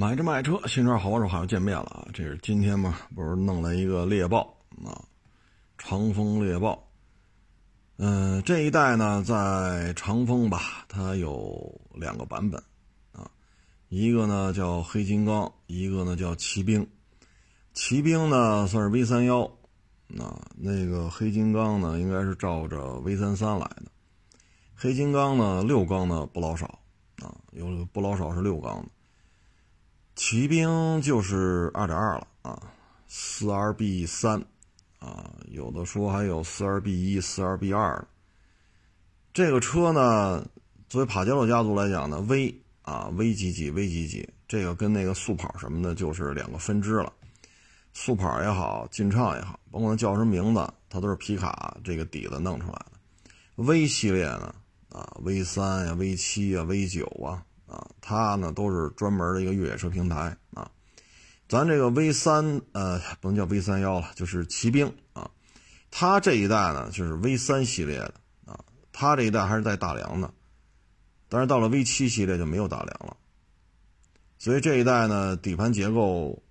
[0.00, 2.06] 买着卖车，新车好车好又见面了啊！
[2.14, 4.42] 这是今天嘛，不是弄了一个猎豹
[4.86, 4.94] 啊，
[5.76, 6.88] 长风猎豹。
[7.96, 12.62] 嗯，这一代呢，在长风吧，它有两个版本
[13.10, 13.28] 啊，
[13.88, 16.86] 一个呢叫黑金刚，一个呢叫骑兵。
[17.74, 19.42] 骑兵呢算是 V 三幺，
[20.16, 23.86] 啊，那个黑金刚呢应该是照着 V 三三来的。
[24.76, 26.78] 黑金刚呢六缸呢不老少
[27.16, 28.90] 啊，有不老少是六缸的。
[30.18, 32.60] 骑兵就是二点二了啊，
[33.06, 34.44] 四二 B 三
[34.98, 38.04] 啊，有的说还有四二 B 一、四二 B 二。
[39.32, 40.44] 这个车呢，
[40.88, 42.52] 作为帕杰罗家族来讲呢，V
[42.82, 47.12] 啊，V 几几，V 几几，这个跟那个速跑什么的，就是两个分支了。
[47.94, 52.92] 速跑也好，劲畅也好，甭管叫什么名字，它都是皮卡这个底子弄出来的。
[53.54, 54.52] V 系列呢，
[54.90, 57.44] 啊，V 三呀，V 七呀，V 九啊。
[57.68, 60.70] 啊，它呢都是专门的一个越野车平台啊。
[61.46, 65.30] 咱这个 V 三呃，不能叫 V 三幺了，就是骑兵啊。
[65.90, 68.14] 它这一代呢就是 V 三系列的
[68.46, 68.58] 啊，
[68.90, 70.32] 它这一代还是带大梁的，
[71.28, 73.16] 但是到了 V 七系列就没有大梁了。
[74.38, 76.42] 所以这一代呢，底盘结构，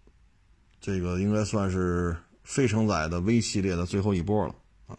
[0.79, 4.97] 这个应该算是非承载的 V 系列的最后一波了啊。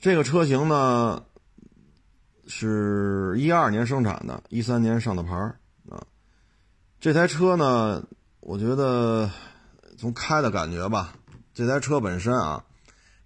[0.00, 1.24] 这个车型呢。
[2.48, 5.36] 是一二年生产的，一三年上的牌
[5.88, 6.02] 啊。
[6.98, 8.02] 这台车呢，
[8.40, 9.30] 我觉得
[9.96, 11.12] 从开的感觉吧，
[11.54, 12.64] 这台车本身啊，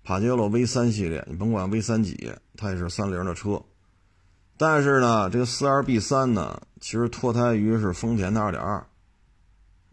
[0.03, 3.63] 帕杰罗 V 三系列，你甭管 V 三几，它也是三菱的车。
[4.59, 8.77] 但是呢，这个四 R B 三呢，其实脱胎于是丰田的二点二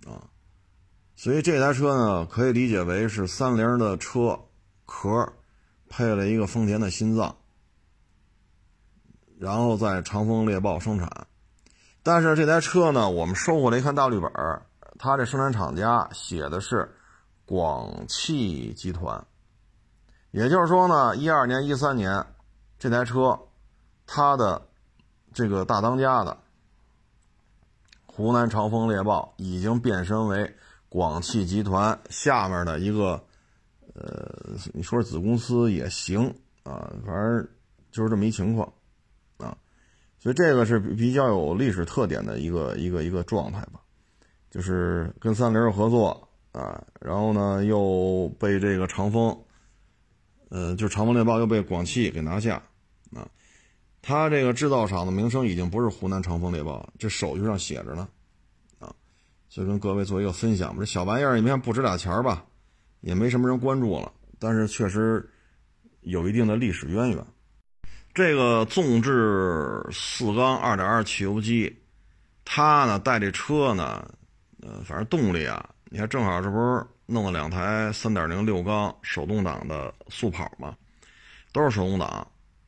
[0.06, 0.26] 啊，
[1.16, 4.40] 所以这台车呢，可以理解为是三菱的车
[4.86, 5.32] 壳
[5.88, 7.36] 配了一个丰田的心脏。
[9.40, 11.10] 然后在长风猎豹生产，
[12.04, 14.62] 但是这台车呢，我们收回来一看大绿本儿
[14.98, 16.94] 它这生产厂家写的是
[17.46, 19.26] 广汽集团，
[20.32, 22.22] 也就是说呢，一二年、一三年
[22.78, 23.40] 这台车，
[24.06, 24.62] 它的
[25.34, 26.38] 这个大当家的
[28.06, 30.54] 湖南长风猎豹已经变身为
[30.90, 33.24] 广汽集团下面的一个，
[33.94, 36.28] 呃，你说子公司也行
[36.64, 37.48] 啊，反正
[37.90, 38.70] 就是这么一情况。
[40.20, 43.80] 所以这个是比较有历史特点的一个一个一个状态吧，
[44.52, 49.38] 就是跟三菱合作啊，然后呢又被这个长风，
[50.50, 52.62] 呃，就长风猎豹又被广汽给拿下
[53.14, 53.26] 啊，
[54.02, 58.06] 它这个制造厂的名声已经不是湖南长风猎豹了，这手续上写着呢
[58.80, 58.94] 啊，
[59.48, 62.44] 所以跟各位做一个分享吧，这小玩意儿你看不值俩钱吧，
[63.00, 65.30] 也没什么人关注了，但是确实
[66.02, 67.26] 有一定的历史渊源。
[68.20, 71.74] 这个纵置四缸二点二汽油机，
[72.44, 74.06] 它呢带这车呢，
[74.62, 80.76] 呃，反正动力啊，你看正好这不是弄了两台三点零六缸手动挡的速跑吗？
[81.54, 82.10] 都是手动挡，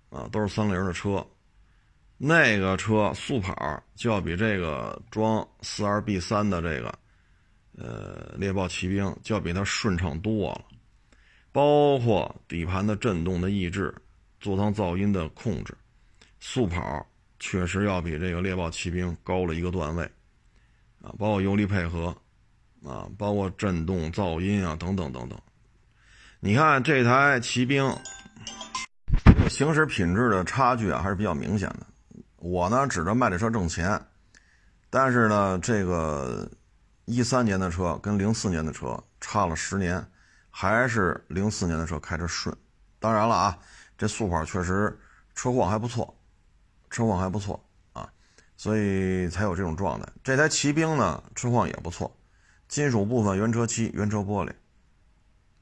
[0.10, 1.22] 啊，都是三菱的车。
[2.18, 6.98] 那个车速跑就要比这个装四 R B 三的这个，
[7.78, 10.62] 呃，猎豹骑兵就要比它顺畅多了，
[11.52, 13.94] 包括底盘的震动的抑制。
[14.42, 15.78] 座舱噪音的控制，
[16.40, 17.06] 速跑
[17.40, 20.04] 确实要比这个猎豹骑兵高了一个段位，
[21.00, 22.08] 啊，包括油离配合，
[22.84, 25.40] 啊，包括震动、噪音啊，等等等等。
[26.40, 27.96] 你看这台骑兵，
[29.48, 31.86] 行驶品质的差距啊，还是比较明显的。
[32.38, 34.04] 我呢，指着卖这车挣钱，
[34.90, 36.50] 但是呢，这个
[37.06, 40.04] 一三年的车跟零四年的车差了十年，
[40.50, 42.56] 还是零四年的车开着顺。
[43.00, 43.56] 当然了啊。
[44.02, 45.00] 这速跑确实
[45.36, 46.12] 车况还不错，
[46.90, 47.64] 车况还不错
[47.94, 48.12] 啊，
[48.58, 50.12] 所以才有这种状态。
[50.24, 52.12] 这台骑兵呢，车况也不错，
[52.68, 54.52] 金属部分原车漆、原车玻璃，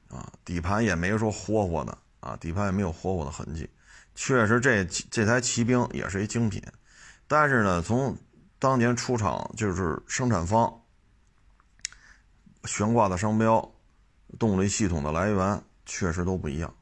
[0.08, 3.68] 啊，底盘也没说霍霍的啊，底盘也没有霍霍的痕迹。
[4.14, 6.62] 确实，这这台骑兵也是一精品，
[7.28, 8.16] 但是呢，从
[8.58, 10.80] 当年出厂就是生产方
[12.64, 13.70] 悬挂的商标、
[14.38, 16.74] 动力系统的来源，确实都不一样。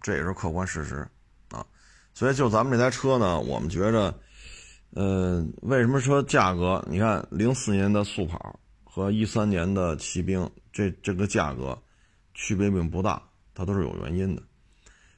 [0.00, 1.06] 这也是客观事实，
[1.50, 1.66] 啊，
[2.14, 4.14] 所以就咱们这台车呢，我们觉着，
[4.90, 6.84] 呃，为什么说价格？
[6.88, 11.76] 你看，零四年的速跑和一三年的骑兵，这这个价格
[12.34, 13.22] 区别并不大，
[13.54, 14.42] 它都是有原因的。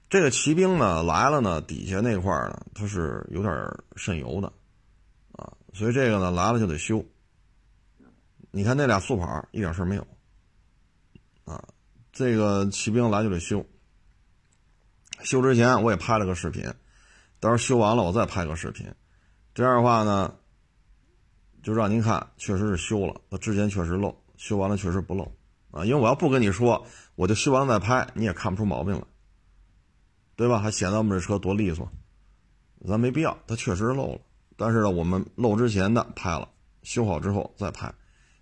[0.08, 3.54] 这个骑兵呢来了呢，底下那块呢，它是有点
[3.96, 4.52] 渗油的，
[5.32, 7.04] 啊，所以这个呢来了就得修。
[8.50, 10.06] 你看那俩速跑一点事没有，
[11.44, 11.62] 啊，
[12.12, 13.64] 这个骑兵来就得修。
[15.22, 16.64] 修之前我也拍了个视频，
[17.38, 18.92] 到时候修完了我再拍个视频，
[19.54, 20.34] 这样的话呢，
[21.62, 25.30] 就让您看，确实是修了，它之前确实漏，修完了确实不漏
[25.70, 25.84] 啊。
[25.84, 29.02] 因为我要不跟你说，我就修完了再拍，你也看不出毛病来，
[30.36, 30.58] 对吧？
[30.58, 31.90] 还显得我们这车多利索，
[32.86, 34.20] 咱没必要，它确实漏了。
[34.56, 36.48] 但是呢，我们漏之前的拍了，
[36.82, 37.92] 修好之后再拍，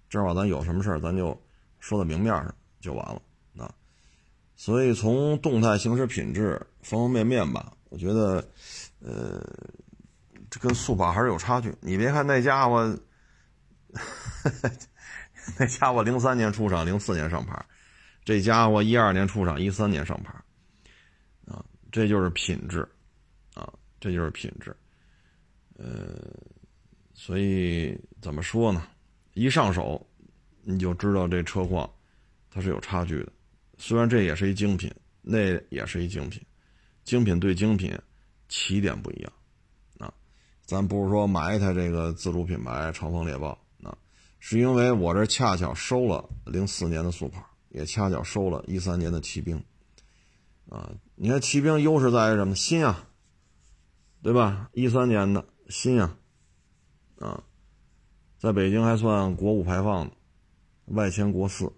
[0.09, 1.41] 正好咱有什么事儿，咱就
[1.81, 3.23] 说到明面上就完了。
[4.59, 8.45] 所以从动态行驶品质方方面面吧，我觉得，
[8.99, 9.41] 呃，
[10.51, 11.73] 这跟速跑还是有差距。
[11.81, 12.99] 你别看那家伙。
[15.59, 17.65] 那家伙零三年出厂，零四年上牌，
[18.25, 20.35] 这家伙一二年出厂，一三年上牌，
[21.47, 22.87] 啊，这就是品质，
[23.55, 24.77] 啊，这就是品质，
[25.79, 26.21] 呃，
[27.15, 28.87] 所以怎么说呢？
[29.33, 30.05] 一上手
[30.63, 31.89] 你就知道这车况
[32.51, 33.33] 它是有差距的。
[33.79, 34.93] 虽然这也是一精品，
[35.23, 36.45] 那也是一精品，
[37.05, 37.97] 精品对精品
[38.49, 39.33] 起点不一样，
[39.99, 40.13] 啊，
[40.67, 43.51] 咱不是说买一台这个自主品牌长风猎豹。
[43.83, 43.97] 啊
[44.41, 49.61] 是因为我这恰巧收了零四年的速跑，也恰巧收了一三年的骑兵，
[50.69, 52.55] 啊，你看骑兵优势在于什么？
[52.55, 53.09] 新啊，
[54.23, 54.71] 对吧？
[54.73, 56.17] 一三年的新啊，
[57.19, 57.43] 啊，
[58.39, 60.09] 在北京还算国五排放，
[60.85, 61.73] 外迁国四，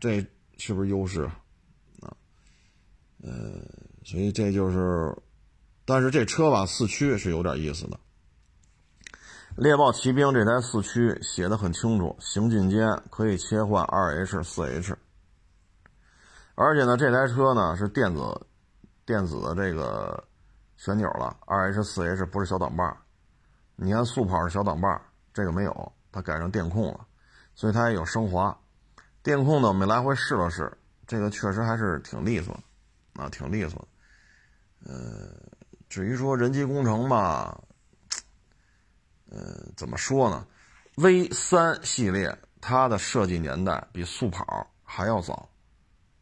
[0.00, 0.26] 这
[0.58, 1.22] 是不是优势
[2.00, 2.14] 啊？
[3.22, 3.60] 呃，
[4.04, 5.16] 所以这就是，
[5.84, 7.98] 但是这车吧，四驱是有点意思的。
[9.56, 14.96] 猎豹骑兵这台四驱写的很清楚，行进间可以切换二 H、四 H，
[16.56, 18.46] 而且呢，这台车呢是电子
[19.06, 20.24] 电子的这个
[20.76, 23.00] 旋钮了，二 H、四 H 不是小挡把。
[23.76, 25.00] 你看速跑是小挡把，
[25.32, 27.06] 这个没有，它改成电控了，
[27.54, 28.56] 所以它也有升华。
[29.24, 30.70] 电控呢，我们来回试了试，
[31.06, 32.52] 这个确实还是挺利索，
[33.14, 34.92] 啊，挺利索的。
[34.92, 35.30] 呃，
[35.88, 37.58] 至于说人机工程吧。
[39.30, 40.46] 呃，怎么说呢
[40.96, 45.48] ？V 三系列它的设计年代比速跑还要早，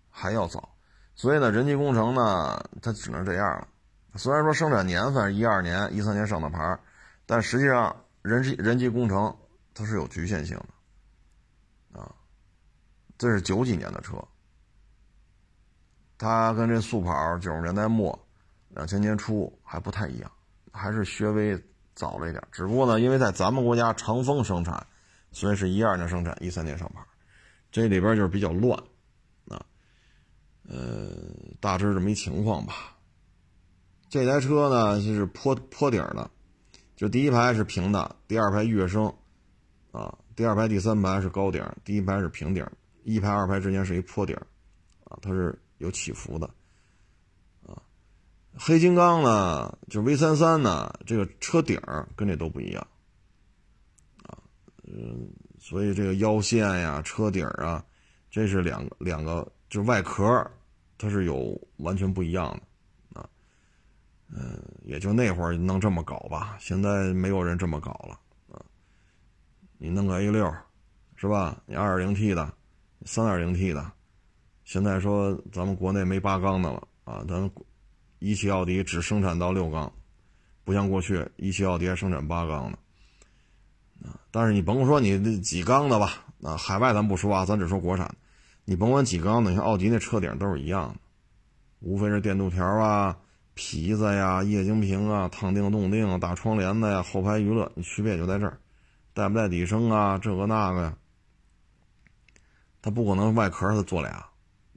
[0.08, 0.72] 还要早，
[1.16, 3.66] 所以呢，人机工程呢，它只能这样了。
[4.14, 6.78] 虽然说生产年份一二年、一三年上的牌，
[7.26, 9.36] 但实际上人机人机工程
[9.74, 10.68] 它是有局限性的。
[13.22, 14.16] 这是九几年的车，
[16.18, 18.18] 它跟这速跑九十年代末、
[18.70, 20.32] 两千年初还不太一样，
[20.72, 21.56] 还是稍微。
[21.94, 24.86] 早了一点，只不过呢，因为在咱们国家长丰生产，
[25.30, 27.04] 所以是一二年生产，一三年上牌，
[27.70, 28.82] 这里边就是比较乱，
[29.48, 29.62] 啊，
[30.66, 31.10] 呃，
[31.60, 32.96] 大致这么一情况吧。
[34.08, 36.30] 这台车呢就是坡坡顶的，
[36.96, 39.14] 就第一排是平的，第二排跃升，
[39.90, 42.66] 啊，第二排第三排是高顶，第一排是平顶，
[43.04, 44.36] 一排二排之间是一坡顶，
[45.04, 46.46] 啊，它是有起伏的。
[46.46, 47.82] 啊
[48.54, 51.80] 黑金刚呢，就 V 三三呢，这个车顶
[52.14, 52.86] 跟这都不一样，
[54.24, 54.36] 啊，
[54.84, 55.26] 嗯，
[55.58, 57.82] 所以这个腰线呀、车顶啊，
[58.30, 60.50] 这是两个两个，就是外壳，
[60.98, 62.52] 它是有完全不一样
[63.14, 63.28] 的，啊，
[64.28, 68.20] 嗯，也就那会儿能这么搞吧，现在没有人这么搞了，
[68.54, 68.60] 啊，
[69.78, 70.54] 你弄个 A 六，
[71.16, 71.62] 是吧？
[71.64, 72.54] 你二点零 T 的，
[73.04, 73.92] 三点零 T 的，
[74.64, 77.50] 现在说咱们国内没八缸的了，啊，咱。
[78.24, 79.92] 一汽奥迪只生产到六缸，
[80.62, 82.78] 不像过去一汽奥迪还生产八缸呢。
[84.04, 88.14] 啊，但是你甭说你那几缸的吧，啊，海外咱不说啊，咱只说国产。
[88.64, 91.00] 你甭管几缸的，你看奥迪那车顶都是一样的，
[91.80, 93.18] 无非是电镀条啊、
[93.54, 98.56] 皮子呀、液晶屏啊、烫定动定、大窗帘子呀、后排娱乐，你区别就在这儿，
[99.12, 100.96] 带不带底声啊，这个那个呀。
[102.82, 104.28] 它不可能外壳它做俩，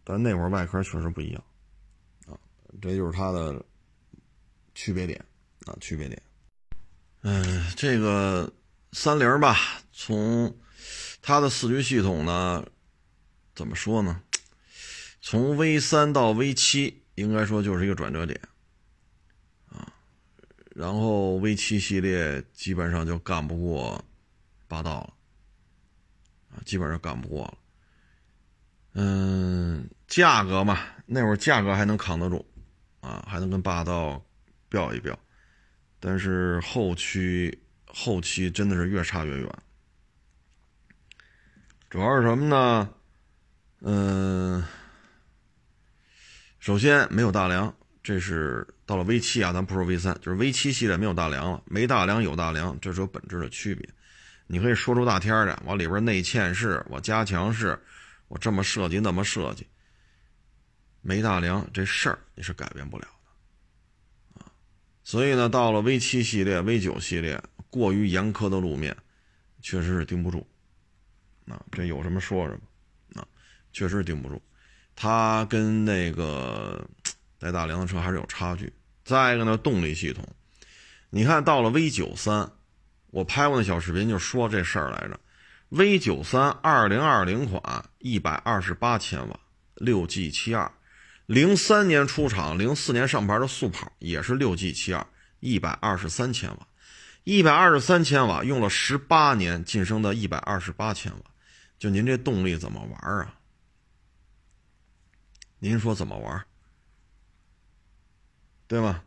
[0.03, 1.43] 但那会儿外壳确实不一样
[2.27, 2.37] 啊。
[2.79, 3.65] 这就是它的
[4.75, 5.19] 区别点
[5.65, 6.21] 啊，区别点。
[7.23, 8.53] 嗯，这个
[8.91, 9.57] 三菱吧，
[9.91, 10.55] 从
[11.19, 12.63] 它的四驱系统呢，
[13.55, 14.21] 怎么说呢？
[15.19, 18.39] 从 V 三到 V 七，应该说就是一个转折点
[19.69, 19.91] 啊。
[20.75, 24.05] 然后 V 七系列基本上就干不过
[24.67, 25.13] 霸道了
[26.51, 27.57] 啊，基本上干不过了。
[28.95, 32.43] 嗯，价格嘛，那会儿价格还能扛得住。
[33.01, 34.19] 啊，还能跟霸道
[34.67, 35.15] 飙一飙，
[35.99, 39.47] 但是后期后期真的是越差越远。
[41.87, 42.89] 主要是什么呢？
[43.81, 44.63] 嗯，
[46.57, 47.71] 首先没有大梁，
[48.01, 53.87] 这是到了 V 七啊，咱不说 V 三，就是 V 七系列没有大梁了，没大梁有大梁，这是有本质的区别。
[54.47, 57.79] 你可以说出大天儿的，往里边内嵌式，我加强式，
[58.27, 59.67] 我这么设计那么设计。
[61.01, 64.51] 没大梁这事儿你是改变不了的，啊，
[65.03, 67.39] 所以呢，到了 V 七系列、V 九系列，
[67.69, 68.97] 过于严苛的路面，
[69.61, 70.47] 确实是顶不住。
[71.47, 72.59] 啊，这有什么说什
[73.13, 73.27] 么，啊，
[73.71, 74.41] 确实顶不住。
[74.95, 76.83] 它跟那个
[77.37, 78.73] 带大梁的车还是有差距。
[79.03, 80.27] 再一个呢，动力系统，
[81.11, 82.51] 你看到了 V 九三，
[83.11, 85.19] 我拍过那小视频就说这事儿来着。
[85.69, 89.39] V 九三二零二零款，一百二十八千瓦，
[89.73, 90.71] 六 G 七二，
[91.25, 95.05] 零三年出厂，零四年上牌的速跑也是六 G 七二，
[95.39, 96.67] 一百二十三千瓦，
[97.23, 101.19] 一百二十三千瓦用了十八年晋升到一百二十八千瓦，
[101.79, 103.33] 就您这动力怎么玩啊？
[105.57, 106.45] 您说怎么玩？
[108.67, 109.03] 对吗？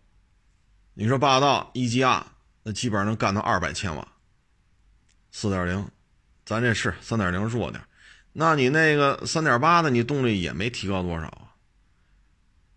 [0.94, 2.26] 你说霸道一 G R
[2.64, 4.08] 那基本上能干到二百千瓦，
[5.30, 5.88] 四点零，
[6.48, 7.84] 咱这是三点零弱点，
[8.32, 11.52] 那你那个三点八的，你动力也没提高多少啊，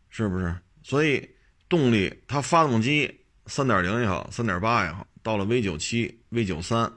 [0.09, 0.53] 是不是？
[0.83, 1.29] 所以
[1.69, 6.91] 动力它发动机三点零也好，三点八也好，到了 V 九七、V 九三，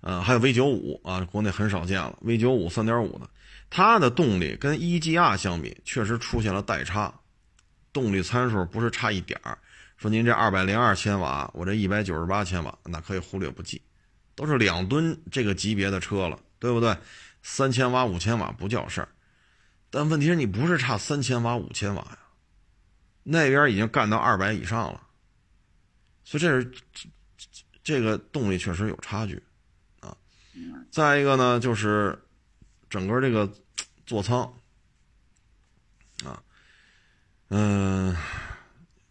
[0.00, 3.30] 呃，还有 V 九五啊，国内很少见了，V 九五三点五的，
[3.70, 7.14] 它的动力跟一 G R 相比，确实出现了代差。
[7.92, 9.56] 动力参数不是差一点儿，
[9.96, 13.80] 说您这二百零二千瓦，我这一百九十八千瓦，那可以忽略不计，
[14.34, 16.96] 都是两吨这个级别的车了，对不对？
[17.42, 19.08] 三千瓦、五千瓦不叫事儿，
[19.90, 22.18] 但问题是你不是差三千瓦、五千瓦呀，
[23.22, 25.00] 那边已经干到二百以上了，
[26.24, 26.72] 所以这是
[27.82, 29.42] 这个动力确实有差距
[30.00, 30.16] 啊。
[30.90, 32.18] 再一个呢，就是
[32.88, 33.52] 整个这个
[34.06, 34.40] 座舱
[36.24, 36.42] 啊。
[37.48, 38.16] 嗯，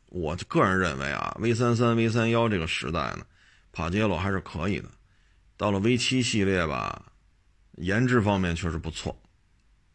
[0.07, 3.25] 我个人认为啊，V 三三、V 三幺这个时代呢，
[3.71, 4.89] 帕杰罗还是可以的。
[5.63, 7.13] 到了 V 七系列吧，
[7.77, 9.17] 颜值方面确实不错，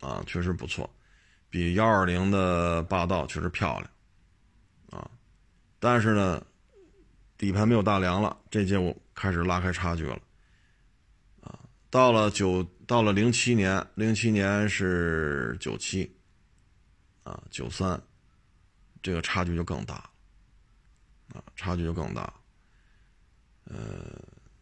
[0.00, 0.88] 啊，确实不错，
[1.50, 3.90] 比幺二零的霸道确实漂亮，
[5.02, 5.10] 啊，
[5.78, 6.42] 但是呢，
[7.36, 10.18] 底盘没有大梁了，这届我开始拉开差距了，
[11.42, 11.60] 啊，
[11.90, 16.16] 到了九，到了零七年，零七年是九七，
[17.24, 18.02] 啊，九三。
[19.02, 19.96] 这个差距就更大，
[21.34, 22.32] 啊，差距就更大。
[23.64, 24.18] 呃，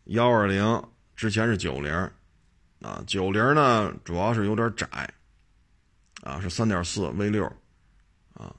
[0.07, 0.83] 幺二零
[1.17, 1.93] 之前是九零，
[2.83, 4.87] 啊，九零呢主要是有点窄，
[6.23, 7.45] 啊，是三点四 V 六，
[8.35, 8.55] 啊，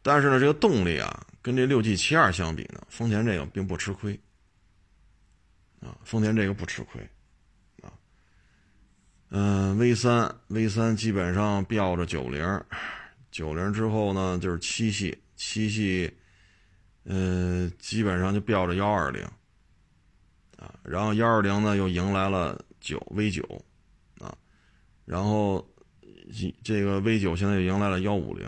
[0.00, 4.18] 但是呢这个动力啊跟这六 G 七二相比呢，丰田这个并不吃亏，
[5.80, 7.02] 啊，丰田这个不吃亏，
[7.82, 7.92] 啊，
[9.30, 12.64] 嗯，V 三 V 三基本上标着九零。
[13.32, 16.14] 九零之后呢，就是七系，七系，
[17.04, 19.26] 嗯，基本上就标着幺二零，
[20.82, 23.42] 然后幺二零呢又迎来了九 V 九，
[24.20, 24.36] 啊，
[25.04, 25.66] 然后
[26.62, 28.46] 这个 V 九现在又迎来了幺五零，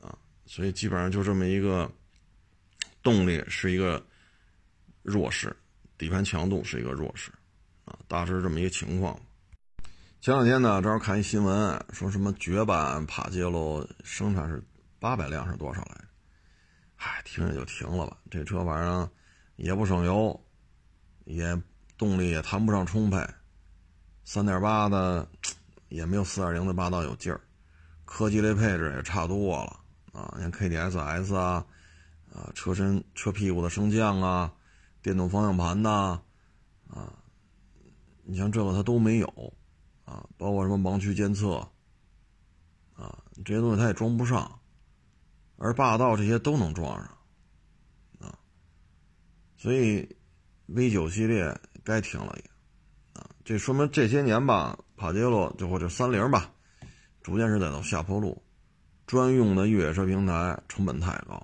[0.00, 0.16] 啊，
[0.46, 1.90] 所以基本上就这么一个
[3.02, 4.04] 动力是一个
[5.02, 5.54] 弱势，
[5.96, 7.30] 底盘强度是一个弱势，
[7.84, 9.18] 啊，大致这么一个情况。
[10.20, 14.62] 前两天呢，正好看一新闻，说什么绝版帕杰罗生产是
[14.98, 16.04] 八百辆是多少来着？
[16.96, 18.18] 唉，听着就停了吧。
[18.28, 19.08] 这车反正
[19.54, 20.38] 也不省油，
[21.28, 21.60] 也
[21.96, 23.22] 动力也谈不上充沛，
[24.24, 25.28] 三点八的
[25.88, 27.40] 也没有四点零的霸道有劲儿，
[28.04, 29.80] 科技类配置也差多了
[30.12, 30.34] 啊。
[30.36, 31.66] 你看 KDSS 啊，
[32.32, 34.52] 啊车身车屁股的升降啊，
[35.02, 36.20] 电动方向盘呐，
[36.88, 37.12] 啊，
[38.24, 39.52] 你像这个它都没有。
[40.04, 41.56] 啊，包括什么盲区监测，
[42.94, 44.58] 啊，这些东西它也装不上，
[45.58, 47.18] 而霸道这些都能装上，
[48.18, 48.38] 啊，
[49.58, 50.16] 所以
[50.68, 56.50] V 九系列该停了也，啊，这说明这些年吧，帕杰罗就或者三菱吧，
[57.22, 58.42] 逐渐是在走下坡路，
[59.06, 61.34] 专用的越野车平台成本太高，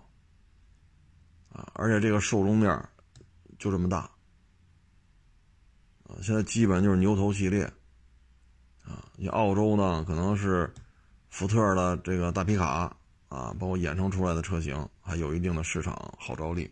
[1.51, 2.89] 啊，而且这个受众面
[3.59, 3.99] 就这么大，
[6.05, 7.71] 啊，现在基本就是牛头系列。
[8.87, 10.71] 啊，你澳洲呢，可能是
[11.31, 12.95] 福特的这个大皮卡
[13.29, 16.71] 啊，包括衍生出来的车型，还有一定的市场号召力。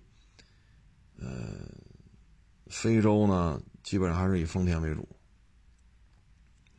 [1.19, 1.67] 呃，
[2.73, 5.07] 非洲呢，基本上还是以丰田为主。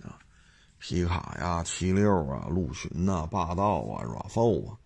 [0.01, 0.17] 啊，
[0.79, 4.77] 皮卡呀、七六啊、陆巡呐、霸道啊、RAV4 啊，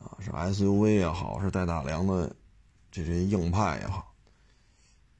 [0.00, 2.34] 啊，是 SUV 也好，是带大梁的
[2.90, 4.12] 这些硬派也好，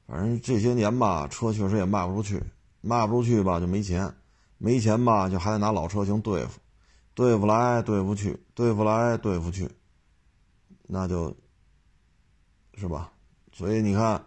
[0.05, 2.43] 反正这些年吧，车确实也卖不出去，
[2.81, 4.13] 卖不出去吧，就没钱。
[4.57, 6.59] 没钱吧，就还得拿老车型对付，
[7.13, 9.69] 对付来对付去，对付来对付去，
[10.87, 11.35] 那就，
[12.75, 13.11] 是吧？
[13.51, 14.25] 所以你看，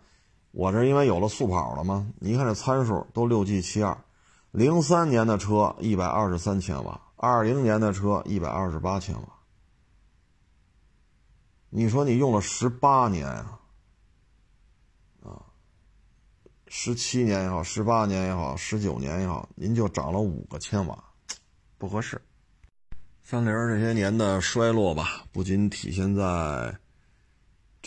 [0.50, 3.96] 我这因为有了速跑了吗，你看这参数都六 G 七二，
[4.50, 9.28] 零三年的车一百二十三千瓦，二零年的车一百二十八千瓦，
[11.68, 13.60] 你说你用了十八年啊，
[15.22, 15.42] 啊，
[16.66, 21.04] 十七年也好，十八年也好，十九年也好，您就涨了五个千瓦，
[21.76, 22.20] 不合适。
[23.22, 26.74] 三菱这些年的衰落吧，不仅体现在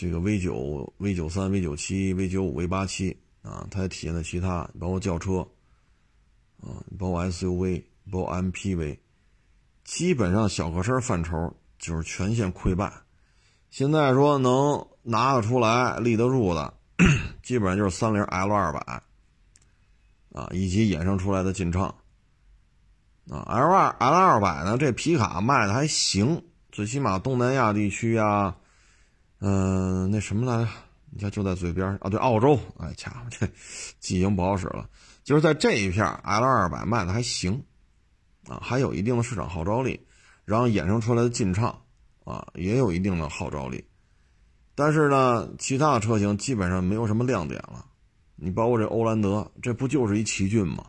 [0.02, 5.46] 这个 V 九、V 九三、V 九七、V 九五、V 八七啊，它也体现在其他，包括轿车
[6.60, 8.98] 啊，包括 SUV，包括 MPV，
[9.84, 12.92] 基本上小客车范畴就是全线溃败。
[13.70, 16.74] 现在说能拿得出来、立得住的，
[17.44, 18.80] 基本上就是三菱 L 二百
[20.32, 21.94] 啊，以及衍生出来的劲畅。
[23.30, 24.76] 啊，L 二 L 二百呢？
[24.76, 26.42] 这皮卡卖的还行，
[26.72, 28.56] 最起码东南亚地区啊，
[29.44, 30.70] 嗯，那什么来着？
[31.10, 32.56] 你看就在嘴边啊，对，澳洲。
[32.78, 33.44] 哎，家伙，这
[33.98, 34.88] 记性不好使了。
[35.24, 37.60] 就是在这一片，L 二百卖的还行，
[38.46, 40.00] 啊，还有一定的市场号召力。
[40.44, 41.76] 然后衍生出来的劲畅
[42.24, 43.84] 啊，也有一定的号召力。
[44.76, 47.84] 但是呢，其他的车型基本上没有什么亮点了。
[48.36, 50.86] 你包括这欧蓝德，这不就是一奇骏吗？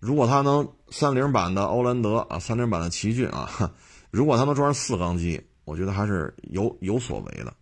[0.00, 3.72] 如果它能三菱版的欧蓝德啊，三菱版的奇骏啊，
[4.10, 7.54] 如果它能装上四缸机，我觉得还是有有所为的。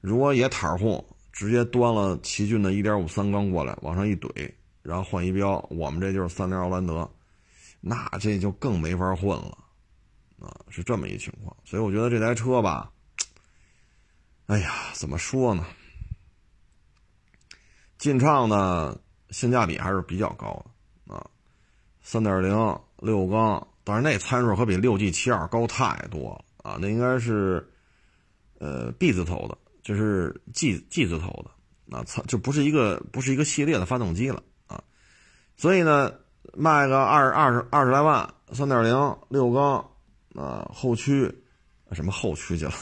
[0.00, 4.52] 如果也袒护，直接端了奇骏的1.5三缸过来，往上一怼，
[4.82, 7.08] 然后换一标，我们这就是三菱奥兰德，
[7.80, 9.56] 那这就更没法混了
[10.40, 11.56] 啊，是这么一情况。
[11.64, 12.90] 所以我觉得这台车吧，
[14.46, 15.64] 哎呀，怎么说呢？
[17.98, 18.98] 劲畅呢，
[19.30, 20.64] 性价比还是比较高
[21.06, 21.24] 的啊。
[22.02, 22.50] 三点零
[22.98, 26.78] 六缸，但是那参数可比六 G 七二高太多了啊！
[26.78, 27.66] 那应该是，
[28.58, 34.84] 呃，B 字头的，就是 G G 字头的，啊，参就不是一个不是一个系列的发动机了啊！
[35.56, 36.12] 所以呢，
[36.52, 38.92] 卖个二二十二十来万，三点零
[39.30, 39.90] 六缸，
[40.34, 41.42] 啊，后驱，
[41.92, 42.72] 什么后驱去了？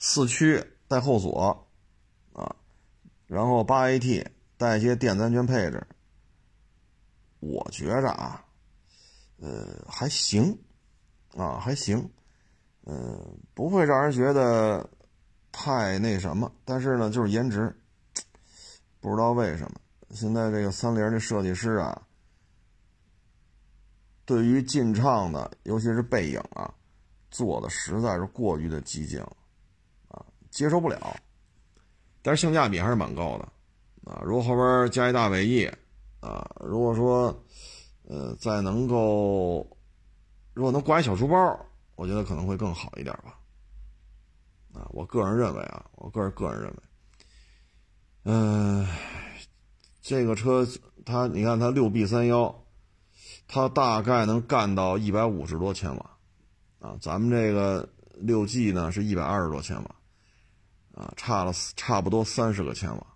[0.00, 1.68] 四驱带后锁，
[2.32, 2.56] 啊，
[3.26, 4.26] 然后八 AT
[4.56, 5.86] 带一些电子安全配置，
[7.38, 8.42] 我觉着啊。
[9.38, 10.58] 呃，还行，
[11.36, 12.10] 啊，还行，
[12.86, 14.88] 嗯，不会让人觉得
[15.52, 17.74] 太那什么，但是呢，就是颜值，
[19.00, 19.78] 不知道为什么，
[20.10, 22.00] 现在这个三菱的设计师啊，
[24.24, 26.72] 对于劲畅的，尤其是背影啊，
[27.30, 29.20] 做的实在是过于的激进，
[30.08, 31.16] 啊，接受不了，
[32.22, 33.44] 但是性价比还是蛮高的，
[34.10, 35.66] 啊，如果后边加一大尾翼，
[36.20, 37.36] 啊，如果说。
[38.08, 39.66] 呃，再能够，
[40.54, 41.65] 如果能挂一小书包，
[41.96, 43.38] 我觉得可能会更好一点吧。
[44.72, 46.76] 啊，我个人认为啊，我个人个人认为，
[48.24, 48.86] 嗯，
[50.02, 50.68] 这个车
[51.06, 52.62] 它，你看它六 B 三幺，
[53.48, 56.10] 它大概能干到一百五十多千瓦，
[56.80, 59.94] 啊，咱们这个六 G 呢是一百二十多千瓦，
[60.94, 63.06] 啊，差了差不多三十个千瓦，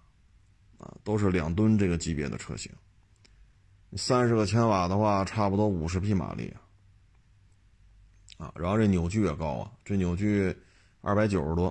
[0.78, 2.72] 啊，都是两吨这个级别的车型。
[3.96, 6.62] 三十个千瓦的话，差不多五十匹马力啊，
[8.40, 10.56] 啊然后这扭矩也高啊，这扭矩
[11.02, 11.66] 二百九十多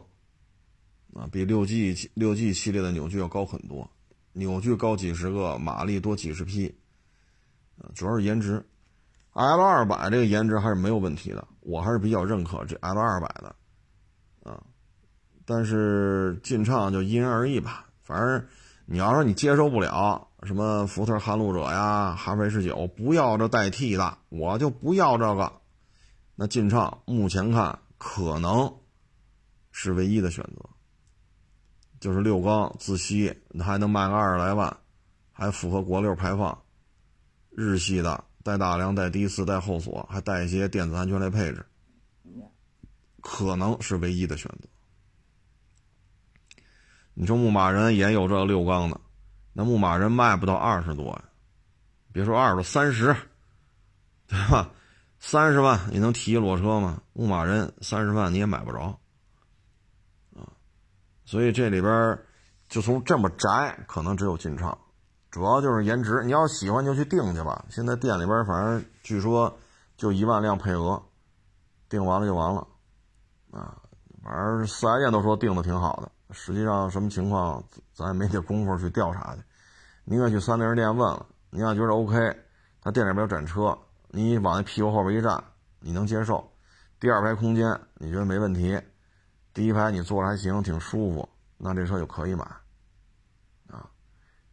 [1.16, 3.90] 啊，比六 G 六 G 系列的扭矩要高很多，
[4.34, 6.72] 扭矩高几十个，马力多几十匹，
[7.82, 8.64] 啊，主要是颜值
[9.34, 13.56] ，L 二百这个颜值还是没有问题的，我还是比较认可这 L 二百的，
[14.44, 14.62] 啊，
[15.46, 18.46] 但是劲畅就因人而异吧，反正
[18.86, 20.28] 你要说你接受不了。
[20.44, 25.52] 什么福特撼路者呀，哈弗 H 九不要这代替的，我就不要这个。
[26.42, 28.74] 那劲畅目前看可能
[29.74, 30.70] 是唯一的选择，
[32.00, 34.78] 就是六缸自吸，还能卖个二十来万，
[35.34, 36.58] 还符合国六排放，
[37.52, 41.66] 日系的带大梁、带低四、带后锁，还带一些电子安全类配置，
[43.20, 44.70] 可能是唯一的选择。
[47.16, 49.02] 你说牧马人也有这六缸的。
[49.52, 51.24] 那牧马人卖不到二十多呀，
[52.14, 53.14] 别说二十多，三十，
[54.26, 54.72] 对吧？
[55.20, 57.02] 三十万你能提一裸车吗？
[57.14, 58.98] 牧马人三十万你也买不着，
[60.36, 60.48] 啊，
[61.26, 62.18] 所以这里边
[62.70, 64.78] 就从这么窄，可能只有劲畅，
[65.30, 66.24] 主要就是颜值。
[66.24, 67.66] 你要喜欢就去订去吧。
[67.70, 69.54] 现在店里边反正据说
[69.98, 71.02] 就一万辆配额，
[71.90, 72.66] 订完了就完了，
[73.52, 73.78] 啊，
[74.24, 76.10] 反正四 S 店都说订的挺好的。
[76.32, 77.62] 实际上什么情况，
[77.94, 79.42] 咱也没这功夫去调查去。
[80.06, 82.16] 宁愿去三菱店问了，你要觉得 OK，
[82.82, 83.78] 他店里边有展车，
[84.12, 85.44] 你往那屁股后边一站，
[85.80, 86.52] 你能接受。
[87.00, 88.78] 第二排空间你觉得没问题，
[89.54, 92.44] 第一排你坐着还行，挺舒服，那这车就可以买。
[93.68, 93.90] 啊，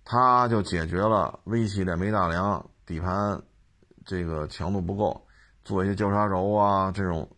[0.04, 3.42] 它就解决了 V 系列没大梁，底盘
[4.04, 5.26] 这个强度不够，
[5.64, 7.28] 做一些交叉轴啊这种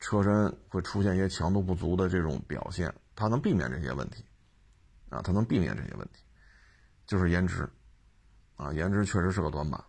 [0.00, 2.92] 车身会出现一些强度不足的这种表现。
[3.14, 4.24] 它能避免这些问题，
[5.10, 6.22] 啊，它能避免这些问题，
[7.06, 7.68] 就是颜值，
[8.56, 9.84] 啊，颜值确实是个短板。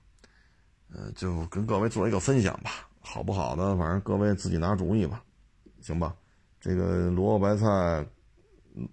[0.92, 5.24] 呃，就跟各位做一个分享吧，好不好的，反正各位自己拿主意吧，
[5.82, 6.16] 行吧？
[6.60, 8.04] 这个萝卜白菜，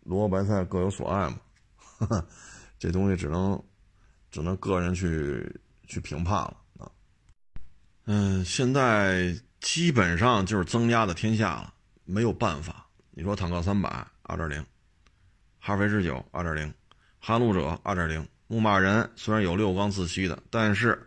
[0.04, 1.40] 萝卜白菜各有所爱嘛，
[2.78, 3.60] 这东西只能
[4.30, 5.50] 只能个人去
[5.86, 6.90] 去评判了啊。
[8.04, 11.72] 嗯，现在基本上就是增压的天下了，
[12.04, 12.86] 没有办法。
[13.12, 14.62] 你说坦克三百二点零，
[15.58, 16.74] 哈弗 H 九二点零，
[17.18, 21.02] 哈路者二点零，牧马人虽然有六缸自吸的，但是。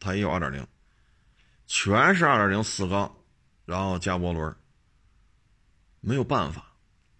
[0.00, 0.64] 它也有2.0，
[1.66, 3.14] 全是2.0四缸，
[3.64, 4.54] 然后加涡轮，
[6.00, 6.72] 没有办法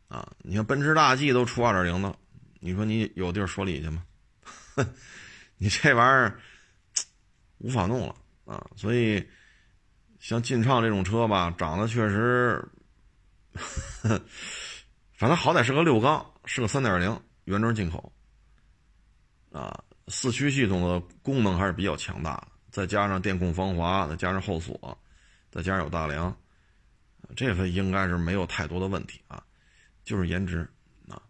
[0.09, 0.31] 啊！
[0.39, 2.17] 你看奔驰大 G 都出2.0的，
[2.61, 4.05] 你说你有地儿说理去吗？
[5.57, 6.41] 你这玩意儿
[7.59, 8.67] 无法弄了啊！
[8.77, 9.27] 所以
[10.19, 12.67] 像劲畅这种车吧，长得确实，
[15.13, 18.13] 反正好歹是个六缸，是个3.0原装进口
[19.53, 22.49] 啊，四驱系统的功能还是比较强大的。
[22.75, 24.99] 再加上电控防滑，再加上后锁，
[25.49, 26.37] 再加上有大梁，
[27.37, 29.41] 这个应该是没有太多的问题啊，
[30.03, 30.69] 就是颜值
[31.09, 31.23] 啊，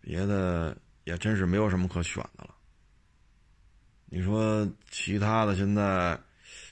[0.00, 2.54] 别的也真是没有什么可选的了。
[4.06, 6.16] 你说其他的现在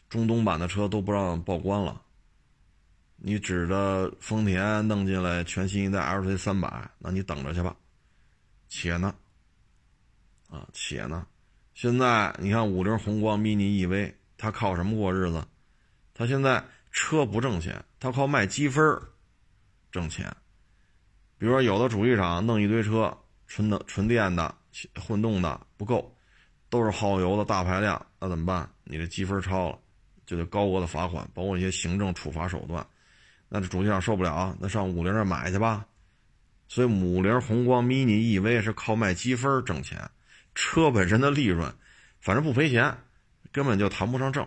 [0.08, 2.00] 中东版的车都不让报关了，
[3.16, 7.74] 你指着丰田弄进来全新一代 LC 三百，那你等着去吧，
[8.68, 9.12] 且呢，
[10.48, 11.26] 啊，且呢。
[11.76, 15.46] 现在你看五菱宏光 mini EV，它靠什么过日子？
[16.14, 18.82] 它现在车不挣钱，它靠卖积分
[19.92, 20.34] 挣钱。
[21.36, 23.14] 比如说，有的主机厂弄一堆车，
[23.46, 24.54] 纯的、纯电的、
[25.06, 26.10] 混动的不够，
[26.70, 28.66] 都是耗油的大排量，那怎么办？
[28.84, 29.78] 你这积分超了，
[30.24, 32.86] 就得高额的罚款，包括一些行政处罚手段。
[33.50, 35.84] 那这主机厂受不了，那上五菱那买去吧。
[36.68, 40.00] 所以，五菱宏光 mini EV 是靠卖积分挣钱。
[40.56, 41.70] 车本身的利润，
[42.18, 42.96] 反正不赔钱，
[43.52, 44.42] 根本就谈不上挣，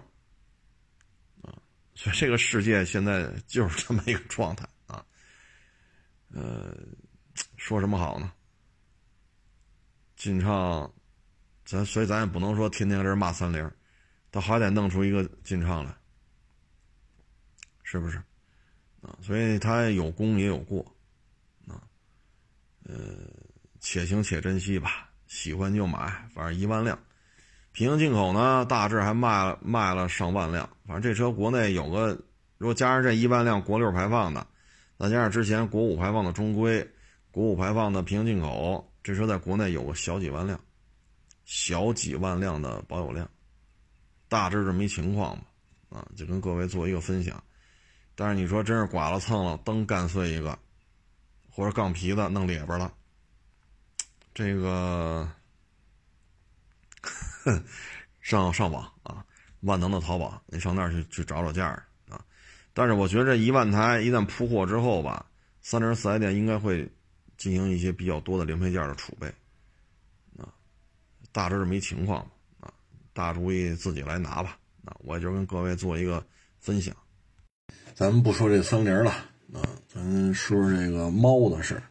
[1.43, 1.53] 啊，
[1.93, 5.05] 所以这个世界现在就是这么一个状态啊，
[6.33, 6.75] 呃，
[7.57, 8.33] 说什么好呢？
[10.15, 10.91] 劲畅，
[11.63, 13.71] 咱所以咱也不能说天天在这骂三菱，
[14.31, 15.95] 他还得弄出一个劲畅来，
[17.83, 18.17] 是不是？
[19.01, 20.83] 啊，所以他有功也有过，
[21.67, 21.79] 啊，
[22.83, 22.97] 呃，
[23.79, 25.08] 且行且珍惜吧。
[25.29, 26.97] 喜欢就买，反正一万辆，
[27.71, 30.67] 平行进口呢，大致还卖了卖了上万辆。
[30.87, 32.19] 反正这车国内有个，
[32.57, 34.45] 如果加上这一万辆国六排放的，
[34.97, 36.85] 再加上之前国五排放的中规，
[37.29, 40.59] 国五排放的平行进口，这车在国内有个小几万辆，
[41.45, 43.29] 小几万辆的保有量，
[44.27, 45.43] 大致这么一情况吧。
[45.89, 47.41] 啊，就跟各位做一个分享。
[48.15, 50.57] 但是你说真是剐了蹭了，灯干碎一个，
[51.51, 52.91] 或者杠皮子弄裂边了。
[54.33, 55.29] 这个
[58.21, 59.25] 上上网啊，
[59.61, 61.67] 万能的淘宝，你上那儿去去找找价
[62.07, 62.23] 啊。
[62.73, 65.25] 但是我觉得这一万台一旦铺货之后吧，
[65.61, 66.89] 三菱四 S 店应该会
[67.37, 69.27] 进行一些比较多的零配件的储备
[70.37, 70.53] 啊。
[71.31, 72.19] 大致这么一情况
[72.59, 72.71] 啊，
[73.13, 74.57] 大主意自己来拿吧。
[74.85, 76.25] 啊，我就跟各位做一个
[76.57, 76.95] 分享。
[77.93, 79.11] 咱们不说这三菱了
[79.53, 81.83] 啊，咱说说这个猫的事儿。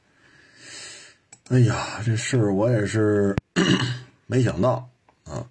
[1.50, 3.34] 哎呀，这事儿我也是
[4.28, 4.86] 没想到
[5.24, 5.48] 啊，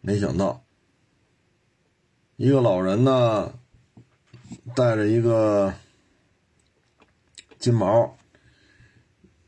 [0.00, 0.60] 没想到，
[2.34, 3.52] 一个老人呢，
[4.74, 5.72] 带着一个
[7.60, 8.16] 金毛，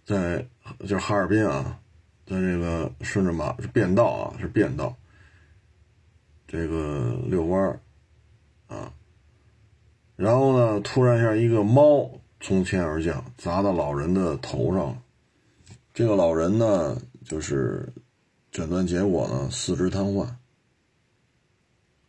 [0.07, 0.47] 在
[0.83, 1.81] 就是哈尔滨啊，
[2.27, 4.95] 在这个顺着马是便道啊，是便道，
[6.47, 7.81] 这个遛弯儿
[8.69, 8.93] 啊，
[10.15, 15.02] 然后呢，突然一下一个猫从天而降，砸到老人的头上了。
[15.95, 17.93] 这个老人呢，就是
[18.51, 20.27] 诊断结果呢，四肢瘫痪，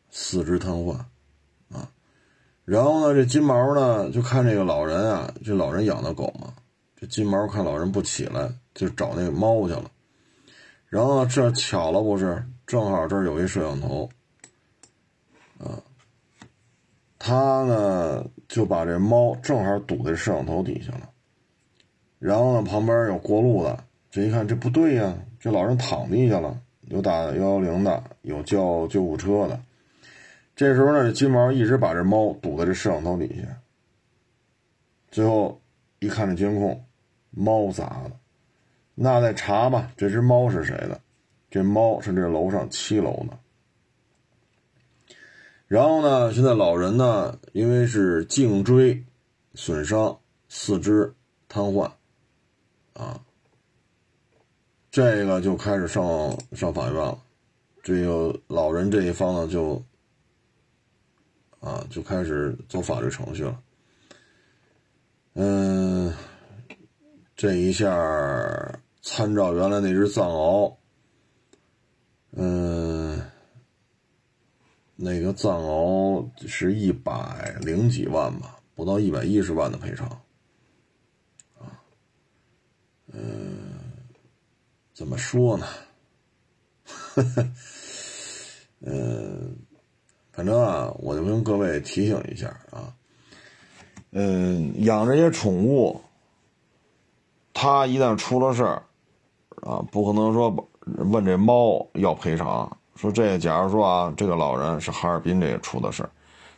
[0.10, 0.94] 四肢瘫痪，
[1.70, 1.92] 啊，
[2.64, 6.54] 然后呢，这金毛呢，就看这个老人啊，这老人养的狗嘛，
[6.96, 9.92] 这金毛看老人不起来，就找那个猫去了，
[10.88, 14.10] 然后，这巧了不是，正好这儿有一摄像头，
[15.58, 15.76] 啊，
[17.20, 21.10] 他呢就把这猫正好堵在摄像头底下了。
[22.24, 26.58] 然后呢，旁边有过路的，这一看这不对呀，这老人躺地下了，
[26.88, 29.62] 有打幺幺零的，有叫救护车的。
[30.56, 33.60] 这时候呢，金毛一直把这猫堵在这摄像头底下。
[35.12, 35.60] 最后
[36.00, 36.86] 一看这监控，
[37.30, 38.12] 猫砸的，
[38.96, 41.02] 那再查吧，这只猫是谁的？
[41.52, 43.38] 这猫是这楼上七楼的。
[45.68, 49.04] 然后呢，现在老人呢，因为是颈椎
[49.56, 51.14] 损伤，四肢
[51.50, 51.92] 瘫痪。
[52.94, 53.20] 啊，
[54.92, 56.04] 这个就开始上
[56.54, 57.20] 上法院了，
[57.82, 59.84] 这个老人这一方呢，就
[61.60, 63.60] 啊就开始走法律程序了。
[65.34, 66.14] 嗯，
[67.36, 67.90] 这一下
[69.02, 70.76] 参照原来那只藏獒，
[72.34, 73.20] 嗯，
[74.96, 80.22] 那个藏獒是一百零几万吧，不到一百一十万的赔偿，
[83.14, 83.80] 嗯，
[84.94, 85.66] 怎么说呢？
[86.86, 87.48] 呵呵，
[88.82, 89.56] 嗯，
[90.32, 92.94] 反正啊，我就跟各位提醒一下啊。
[94.12, 96.02] 嗯，养这些宠物，
[97.54, 98.84] 他一旦出了事儿，
[99.62, 100.50] 啊，不可能说
[100.86, 102.78] 问这猫要赔偿。
[102.96, 106.10] 说这，假如说啊，这个老人是哈尔滨这个出的事儿，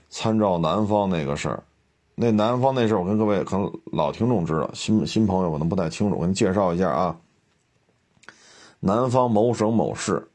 [0.10, 1.63] 参照南方那个事儿，
[2.15, 7.15] 那南方那事儿，我跟各位可能老听众知道，新新朋友可能不太清楚，我给你介绍一下啊。
[8.80, 10.28] 南方某省某市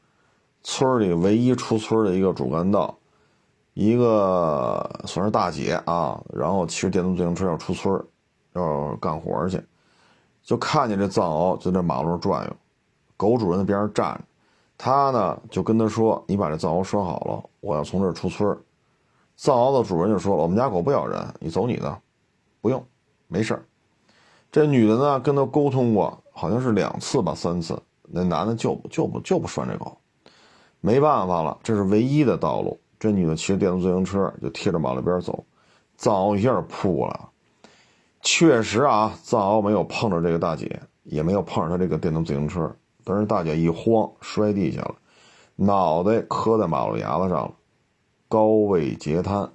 [0.63, 2.95] 村里唯一出村的一个主干道。
[3.73, 8.03] 一个算是大姐啊，然后骑着电动自行车要出村
[8.51, 9.63] 要干活去，
[10.43, 12.53] 就看见这藏獒就在马路上转悠，
[13.15, 14.21] 狗主人在边上站着，
[14.77, 18.55] 他呢就跟他说：“你把这藏獒拴好了，我要从这儿出村
[19.41, 21.97] 藏獒的主人就说了：“我们家狗不咬人，你走你的，
[22.61, 22.85] 不用，
[23.27, 23.65] 没事儿
[24.51, 29.97] 这女的呢跟他沟通过，好像是两次吧，三次，那男的就就不就不拴这狗，
[30.79, 32.79] 没办法了，这是唯一的道路。
[32.99, 35.43] 这女的骑着电动自行车就贴着马路边走，
[35.97, 37.29] 藏獒一下扑过来了。
[38.21, 42.71] 确实啊，藏獒没有碰着这个大姐，也没有碰上她这个电动自行车，
[43.03, 44.93] 但是大姐一慌摔地下了，
[45.55, 47.51] 脑袋磕在马路牙子上了，
[48.31, 49.51] 高位截瘫。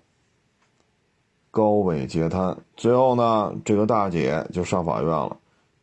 [1.51, 5.35] 高位截瘫，最后呢，这个大姐就上法院了，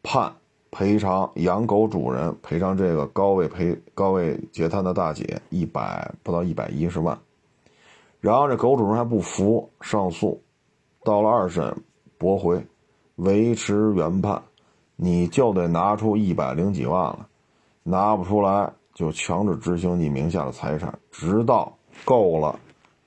[0.04, 0.32] 判
[0.70, 7.18] 赔偿养狗主人赔偿这个高位赔高位截瘫的大姐一百不到一百一十万。
[8.22, 10.40] 然后这狗主人还不服，上诉，
[11.04, 11.76] 到了二审，
[12.20, 12.64] 驳回，
[13.16, 14.40] 维持原判，
[14.96, 17.28] 你就得拿出一百零几万了，
[17.82, 21.76] 拿不出来就强制执行你名下的财产，直到
[22.06, 22.60] 够了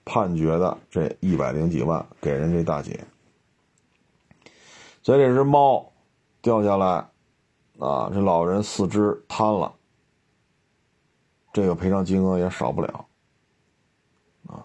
[0.06, 3.04] 判决的这一百零几万给人这大姐。
[5.02, 5.92] 所以这只猫
[6.40, 6.86] 掉下来，
[7.78, 9.74] 啊，这老人四肢瘫了，
[11.52, 13.06] 这个赔偿金额也少不了。
[14.46, 14.64] 啊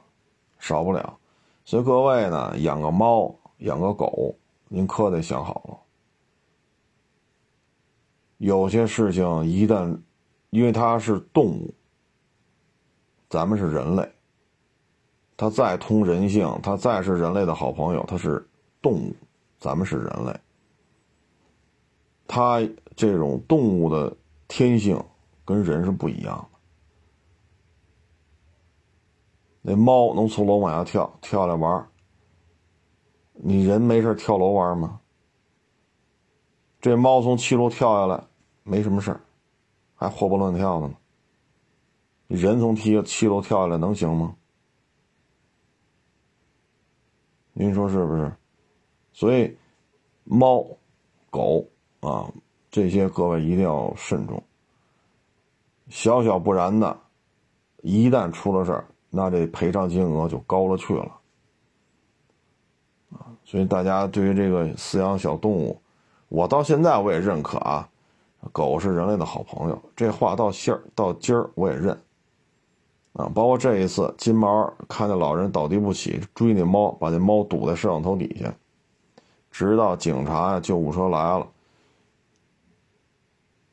[0.58, 1.18] 少不了，
[1.66, 4.36] 所以各位呢，养个猫、养个狗，
[4.68, 5.78] 您可得想好了。
[8.38, 10.00] 有些事情一旦，
[10.52, 11.74] 因为它是动物，
[13.28, 14.12] 咱们是人类，
[15.42, 18.48] 它再通人性，它再是人类的好朋友，它是
[18.80, 19.16] 动物，
[19.58, 20.40] 咱们是人类，
[22.28, 22.62] 它
[22.96, 24.16] 这种动物的
[24.48, 25.04] 天性
[25.44, 26.60] 跟人是不一样的。
[29.64, 31.88] 那猫能从楼往下跳，跳下来玩
[33.34, 35.00] 你人没事跳楼玩吗？
[36.80, 38.24] 这猫从七楼跳下来，
[38.62, 39.20] 没什么事
[39.96, 40.94] 还活蹦乱跳的呢。
[42.28, 44.36] 人从梯七楼跳下来能行吗？
[47.62, 48.34] 您说是不是？
[49.14, 49.56] 所以，
[50.24, 50.66] 猫、
[51.30, 51.64] 狗
[52.00, 52.28] 啊，
[52.72, 54.42] 这些各位一定要慎重。
[55.88, 56.98] 小小不然的，
[57.84, 58.84] 一旦出了事儿。
[59.12, 61.12] 那这赔偿金额就高了去了，
[63.12, 65.80] 啊，所以大家对于这个饲养小动物，
[66.30, 67.88] 我到现在我也认可啊，
[68.52, 71.96] 狗是人类的好朋友，这话到现儿到今儿我也认，
[73.14, 78.54] 啊，包括这一次金毛看见老人倒地不起，追那猫，把那猫堵在摄像头底下，
[79.52, 81.48] 直到警察呀救护车来了，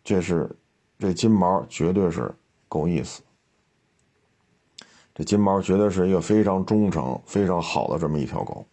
[0.03, 0.51] 这是
[0.99, 2.35] 这金毛绝对是
[2.69, 3.23] 够意思。
[5.15, 8.65] 这金毛绝对是一个非常忠诚、非常好的这么一条狗，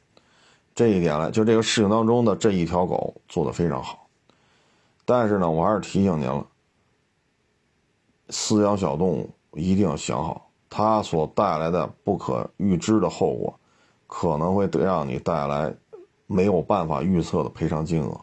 [0.73, 4.08] 这一点呢，就这个事情当中的这一条狗做的非常好。
[5.06, 6.47] 但是呢，我还是提醒您了，
[8.30, 13.60] 饲养小动物一定要想好，它所带来的不可预知的后果，
[14.08, 15.73] 可能会得让你带来
[16.28, 18.19] 没有办法预测的赔偿金额。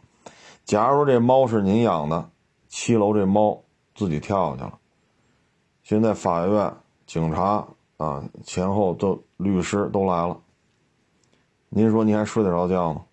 [0.65, 2.29] 假如说这猫是您养的，
[2.69, 3.61] 七楼这猫
[3.95, 4.79] 自己跳下去了，
[5.83, 6.73] 现在法院、
[7.05, 7.67] 警察。
[7.97, 10.37] 啊，前后都律师都来了。
[11.69, 13.03] 您说您还睡得着觉吗？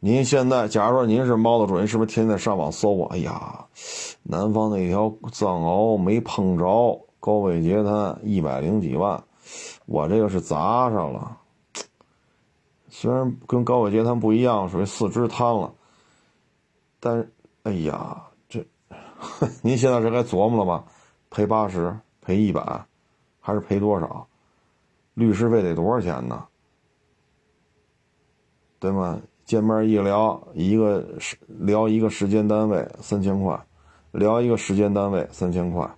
[0.00, 3.04] 您现在，假如说您是猫的主人，是不是天天上网搜？
[3.10, 3.66] 哎呀，
[4.24, 9.22] 南方那条藏獒没碰着，高位截瘫，一百零几万，
[9.86, 11.38] 我这个是砸上了。
[12.88, 15.72] 虽然跟高位截瘫不一样，属于四肢瘫了，
[16.98, 17.30] 但，
[17.62, 18.66] 哎呀，这，
[19.62, 20.84] 您现在是该琢磨了吧？
[21.30, 22.84] 赔八十，赔一百，
[23.38, 24.26] 还是赔多少？
[25.14, 26.44] 律师费得多少钱呢？
[28.80, 29.22] 对吗？
[29.44, 33.64] 见面一聊，一个时聊一个时间单位三千块，
[34.10, 35.88] 聊一个时间单位三千块，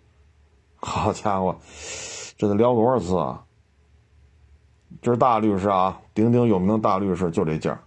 [0.84, 1.56] 好家伙，
[2.36, 3.44] 这得聊多少次啊？
[5.02, 7.78] 这是大律师啊，鼎鼎有名的大律师就这价，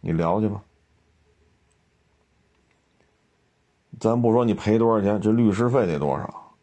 [0.00, 0.62] 你聊去吧。
[3.98, 6.54] 咱不说你赔多少钱，这律师费得多少？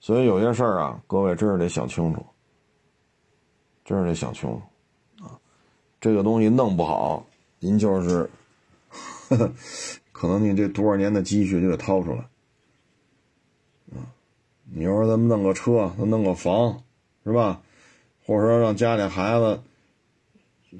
[0.00, 2.24] 所以有些事儿啊，各位真是得想清楚，
[3.84, 5.38] 真是得想清楚啊。
[6.00, 7.24] 这个东西弄不好，
[7.58, 8.30] 您就是，
[10.12, 12.28] 可能你这多少年的积蓄就得掏出来，
[14.78, 16.84] 你说咱们弄个车，弄个房，
[17.24, 17.60] 是吧？
[18.24, 19.60] 或者说让家里孩子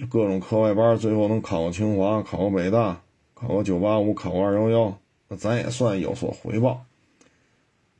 [0.08, 3.02] 各种课外班，最后能考个清华，考个北大，
[3.34, 6.84] 考个九八五，考个二幺幺，那咱也算有所回报，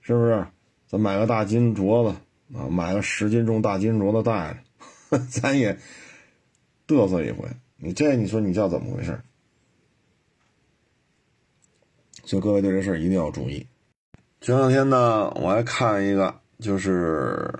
[0.00, 0.46] 是不是？
[0.86, 2.16] 咱买个大金镯子
[2.56, 4.62] 啊，买个十斤重大金镯子戴
[5.10, 5.76] 着， 咱也。
[6.86, 9.20] 嘚瑟一回，你这你说你叫怎么回事？
[12.24, 13.66] 所以各位对这事儿一定要注意。
[14.40, 17.52] 前两天呢，我还看一个，就是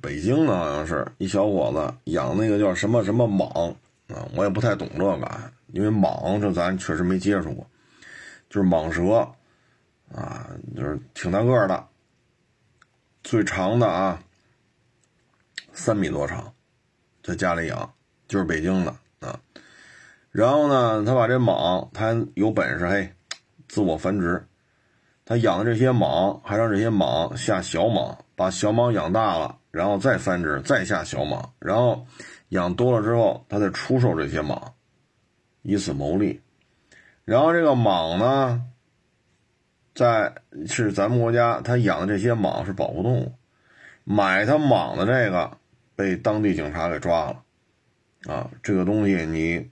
[0.00, 3.70] 北京的，好像是一小伙子养那个叫什么什么蟒
[4.08, 5.30] 啊，我也不太懂这个，
[5.72, 7.66] 因为蟒这咱确实没接触过，
[8.48, 9.28] 就是蟒蛇
[10.14, 11.86] 啊，就是挺大个的，
[13.22, 14.22] 最长的啊
[15.72, 16.52] 三米多长，
[17.22, 17.92] 在家里养。
[18.26, 19.38] 就是北京的啊，
[20.30, 23.12] 然后呢，他把这蟒，他有本事，嘿，
[23.68, 24.48] 自我繁殖，
[25.24, 32.06] 他养的这些蟒，还让这些蟒下小蟒，把小蟒养大了，然后再繁殖，再下小蟒，然后
[32.50, 34.60] 养多了之后，他再出售这些蟒，
[35.62, 36.40] 以此牟利。
[37.24, 38.62] 然后这个蟒呢，
[39.94, 40.34] 在
[40.66, 43.32] 是咱们国家，他养的这些蟒是保护动物，
[44.04, 45.56] 买他蟒的这个
[45.96, 47.42] 被当地警察给抓了。
[48.26, 49.70] 啊，这个东西你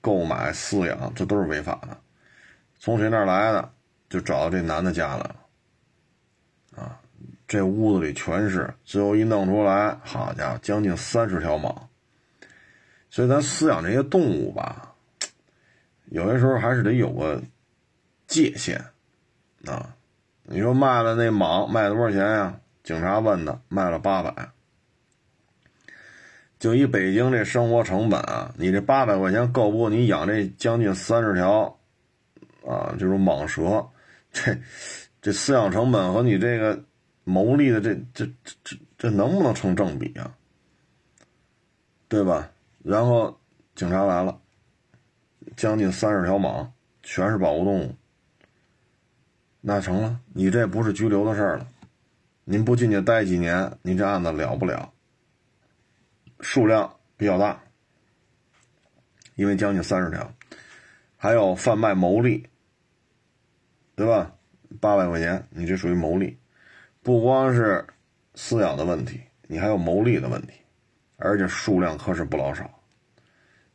[0.00, 1.96] 购买饲养，这都是违法的。
[2.78, 3.70] 从谁那儿来的，
[4.12, 5.36] 就找到这男的家来了。
[6.76, 7.00] 啊，
[7.48, 11.74] 这屋子里全是，最后一弄出来，好家伙，将近三十条蟒。
[13.08, 14.94] 所以咱饲养这些动物吧，
[16.10, 17.42] 有些时候还是得有个
[18.26, 18.84] 界限。
[19.64, 19.96] 啊，
[20.42, 22.60] 你说卖了那蟒卖多少钱呀？
[22.82, 24.50] 警察问的，卖了八百。
[26.58, 31.78] 就以北京这生活成本啊，你这八百块钱够不够你养这将近三十条
[32.66, 32.94] 啊？
[32.98, 33.88] 这种蟒蛇，
[34.34, 34.58] 这
[35.20, 36.82] 这饲养成本和你这个
[37.24, 40.34] 牟利的这这这这这能不能成正比啊？
[42.08, 42.50] 对吧？
[42.82, 43.38] 然后
[43.74, 44.40] 警察来了，
[45.56, 46.66] 将近三十条蟒，
[47.02, 47.94] 全是保护动物，
[49.60, 51.66] 那成了，你这不是拘留的事儿了，
[52.44, 54.92] 您不进去待几年，您这案子了不了。
[56.40, 57.62] 数量比较大，
[59.36, 60.34] 因为将近三十条，
[61.16, 62.48] 还有贩卖牟利，
[64.02, 64.34] 对吧？
[64.80, 66.36] 八百块钱，你这属于牟利，
[67.04, 67.86] 不光是
[68.34, 70.54] 饲养的问题，你还有牟利的问题，
[71.18, 72.68] 而且数量可是不老少，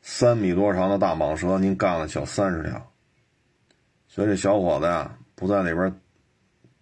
[0.01, 2.91] 三米多长的大蟒蛇，您干了小三十条，
[4.09, 5.97] 所以这小伙子呀，不在那边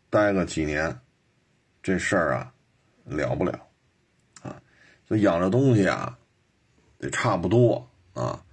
[0.09, 0.99] 待个几年，
[1.83, 2.51] 这事儿啊，
[3.03, 3.51] 了不了
[4.41, 4.59] 啊。
[5.07, 6.17] 所以养这东西啊，
[6.97, 8.43] 得差不多啊，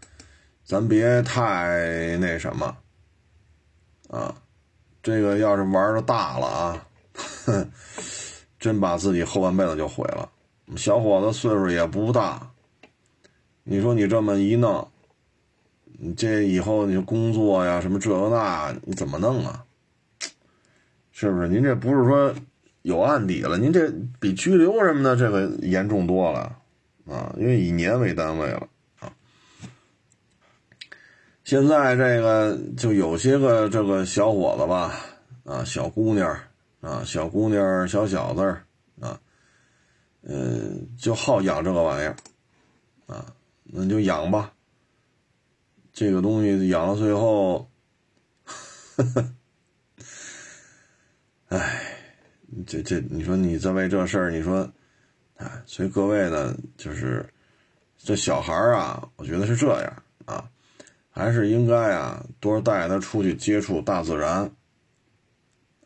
[0.65, 2.77] 咱别太那什么
[4.11, 4.37] 啊。
[5.03, 6.87] 这个要是玩的大了啊，
[8.59, 10.29] 真把自己后半辈子就毁了。
[10.77, 12.51] 小伙子岁数也不大，
[13.65, 14.89] 你说你这么一弄，
[15.99, 19.65] 你这以后你工作呀什么这个那，你怎么弄啊？
[21.11, 21.49] 是不是？
[21.49, 22.35] 您这不是说？
[22.83, 23.89] 有案底了，您这
[24.19, 26.59] 比拘留什么的这个严重多了
[27.09, 27.33] 啊！
[27.39, 28.69] 因为以年为单位了。
[31.53, 34.99] 现在这个就有些个这个小伙子吧，
[35.45, 36.35] 啊，小姑娘
[36.81, 38.41] 啊，小姑娘、小小子
[38.99, 39.21] 啊，
[40.23, 42.17] 嗯，就好养这个玩意儿
[43.07, 43.27] 啊，
[43.65, 44.55] 那就养吧。
[45.93, 47.69] 这个东西养到最后，
[51.49, 51.99] 唉。
[52.67, 54.67] 这这，你说你在为这事儿，你说，
[55.37, 57.29] 哎，所以各位呢，就是
[57.99, 60.49] 这小孩儿啊，我觉得是这样啊，
[61.15, 64.51] 还是应该啊，多带他出去接触大自然，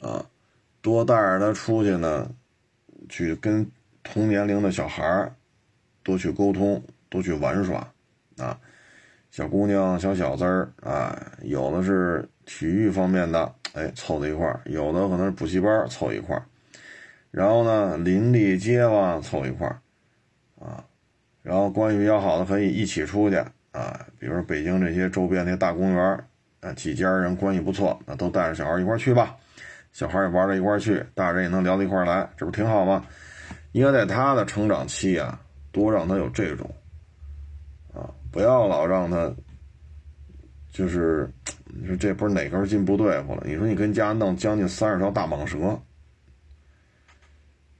[0.01, 0.25] 啊，
[0.81, 2.31] 多带着他出去呢，
[3.09, 3.69] 去跟
[4.05, 5.35] 同年龄的小孩儿
[6.05, 7.93] 多去沟通，多去玩耍，
[8.39, 8.57] 啊，
[9.33, 16.47] 小姑娘、小小子儿啊，有的是体育方面的，哎，凑在一块儿；有的可能是补习班凑一块儿，
[17.33, 19.81] 然后呢，邻里街坊凑一块儿，
[20.65, 20.85] 啊，
[21.43, 23.43] 然后关系比较好的可以一起出去
[23.77, 26.25] 啊，比如说北京这些周边那大公园
[26.61, 29.37] 啊，几家人关系不错，那都带着小孩一块去吧，
[29.93, 33.05] 小孩也玩到一块去，大人也能聊到一块来，这不挺好吗？
[33.73, 35.39] 应该在他的成长期啊，
[35.73, 36.75] 多让他有这种，
[37.93, 39.31] 啊，不要老让他，
[40.73, 41.29] 就是
[41.67, 43.43] 你说这不是哪根筋不对付了？
[43.45, 45.79] 你说你跟家弄将近三十条大蟒蛇，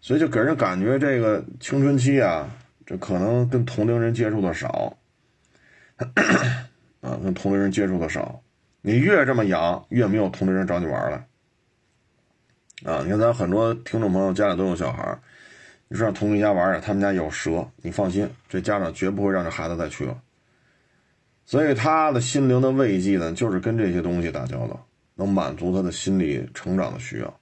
[0.03, 2.51] 所以就给人感觉这个青春期啊，
[2.85, 4.95] 这可能跟同龄人接触的少，
[7.01, 8.41] 啊，跟同龄人接触的少，
[8.81, 11.27] 你越这么养，越没有同龄人找你玩了，
[12.85, 15.19] 啊，你看咱很多听众朋友家里都有小孩。
[15.89, 20.21] 你说让同龄家玩儿他们家有蛇，你放心，这家长绝不会让这孩子再去了。
[21.45, 24.85] 所以他的心灵的慰藉呢，就是跟这些东西打交道，
[25.15, 27.41] 能满足他的心理成长的需要。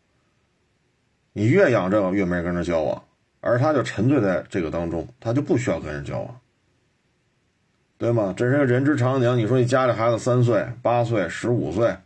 [1.33, 3.03] 你越养这个，越没人跟人交往，
[3.41, 6.41] 而他就沉醉在这个当中，他就不需要跟人交往，
[7.97, 8.35] 对吗？
[8.37, 9.39] 这是个人之常情。
[9.39, 11.97] 你说你家里孩子三岁、八岁、十五岁、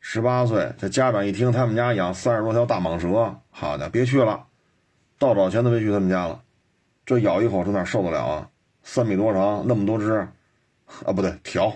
[0.00, 4.46] 十八岁，这家长一听他们家养三十多条大蟒蛇，好家伙，别去了。
[5.18, 6.42] 倒找钱都没去他们家了，
[7.06, 8.48] 这咬一口，这哪受得了啊？
[8.82, 10.12] 三米多长，那么多只，
[11.04, 11.72] 啊，不对，条，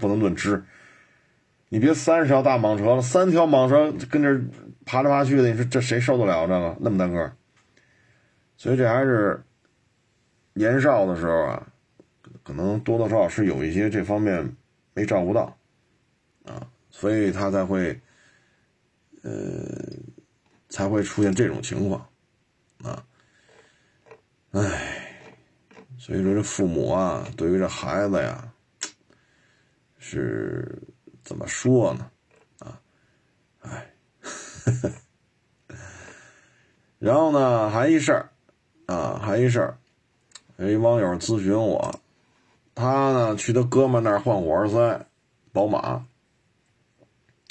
[0.00, 0.64] 不能论只。
[1.68, 4.40] 你别三十条大蟒蛇了，三条蟒蛇跟这
[4.84, 7.32] 爬来爬去的，你说这谁受得了这个那么大个？
[8.56, 9.44] 所以这还是
[10.54, 11.66] 年少的时候啊，
[12.46, 14.56] 可能多多少少是有一些这方面
[14.94, 15.58] 没照顾到
[16.44, 18.00] 啊，所以他才会，
[19.24, 19.32] 呃，
[20.68, 22.08] 才会出现这种情况。
[22.84, 23.04] 啊，
[24.52, 25.26] 唉，
[25.98, 28.52] 所以说这父母啊，对于这孩子呀，
[29.98, 30.80] 是
[31.24, 32.10] 怎么说呢？
[32.60, 32.80] 啊，
[33.62, 33.90] 唉，
[37.00, 38.30] 然后呢，还一事儿
[38.86, 39.78] 啊，还一事儿，
[40.58, 42.00] 有一网友咨询我，
[42.76, 45.06] 他呢去他哥们那儿换火花塞，
[45.52, 46.06] 宝马，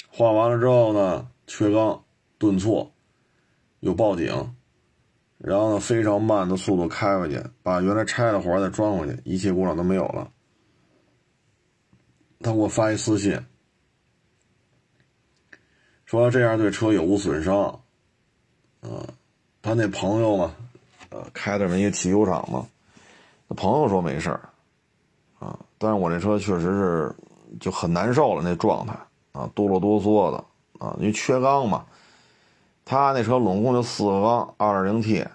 [0.08, 2.02] 换完了之后呢，缺缸
[2.38, 2.90] 顿挫，
[3.80, 4.54] 又报警。
[5.38, 10.30] 然后呢，非常慢的速度开回去，把原来拆的活再装回去，一切故障都没有了。
[12.40, 13.38] 他给我发一私信，
[16.06, 17.80] 说这样对车有无损伤？
[18.80, 19.04] 啊，
[19.60, 20.54] 他那朋友嘛，
[21.10, 22.66] 呃，开的是一个汽修厂嘛，
[23.46, 24.48] 那朋友说没事儿，
[25.78, 27.16] 但是我这车确实是
[27.60, 28.94] 就很难受了，那状态
[29.32, 30.44] 啊，哆啰哆嗦的
[30.78, 31.84] 啊，因为缺缸嘛。
[32.84, 35.26] 他那车拢共就四个缸，二点零 T。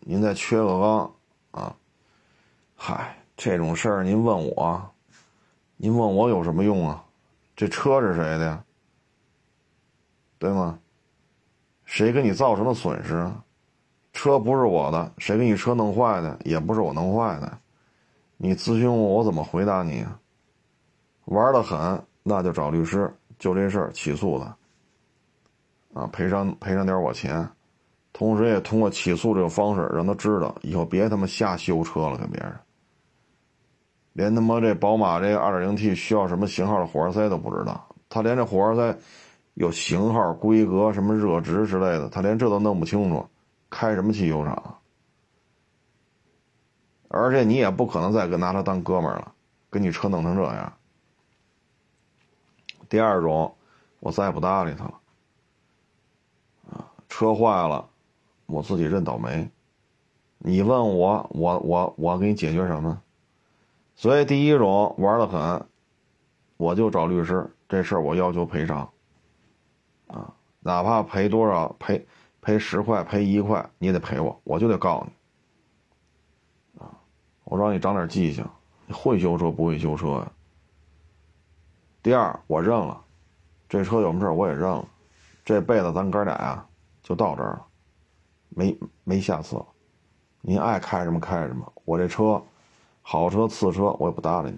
[0.00, 1.12] 您再缺个缸
[1.50, 1.76] 啊？
[2.76, 4.90] 嗨，这种事儿您问我，
[5.76, 7.02] 您问我有什么用啊？
[7.56, 8.64] 这车是谁的呀？
[10.38, 10.78] 对吗？
[11.84, 13.28] 谁给你造成的损失？
[14.12, 16.38] 车不是我的，谁给你车弄坏的？
[16.44, 17.58] 也不是我弄坏的。
[18.36, 20.18] 你咨询我，我怎么回答你啊？
[21.26, 27.48] 玩的很，那就找律师，就这事儿起诉他，啊，赔偿赔偿点我钱。
[28.12, 32.54] 同时，也通过起诉这个方式，让他知道以后别他妈瞎修车了，跟别人。
[34.12, 38.96] 连他妈这宝马这个 2.0T 需要什么型号的火花塞都不知道，他连这火花塞
[39.54, 43.26] 有型号、规格、什么热值之类的，他连这都弄不清楚，
[43.70, 44.78] 开什么汽修厂？
[47.14, 49.32] 而且你也不可能再跟拿他当哥们儿了，
[49.70, 50.72] 跟你车弄成这样。
[52.88, 53.54] 第二种，
[54.00, 55.00] 我再也不搭理他了。
[56.70, 57.88] 啊，车坏了。
[58.46, 59.50] 我自己认倒霉，
[60.36, 63.00] 你问我，我我我给你解决什么？
[63.96, 65.66] 所以第一种玩的很，
[66.58, 68.90] 我就找律师，这事儿我要求赔偿，
[70.08, 72.06] 啊，哪怕赔多少，赔
[72.42, 75.12] 赔十块，赔一块，你也得赔我，我就得告你，
[77.54, 78.44] 我让你长点记性，
[78.84, 80.32] 你会修车不会修车呀？
[82.02, 83.00] 第二，我认了，
[83.68, 84.84] 这车有什么事我也认了，
[85.44, 86.66] 这辈子咱哥俩呀
[87.00, 87.64] 就到这儿了。
[88.48, 89.64] 没没下次了，
[90.40, 92.42] 您爱开什么开什么，我这车，
[93.02, 94.56] 好车次车我也不搭理你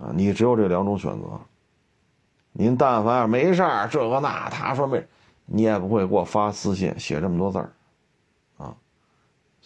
[0.00, 1.40] 了，啊，你只有这两种选择。
[2.50, 5.06] 您但凡没事儿，这个那，他说没，
[5.44, 7.70] 你也不会给我发私信写这么多字儿，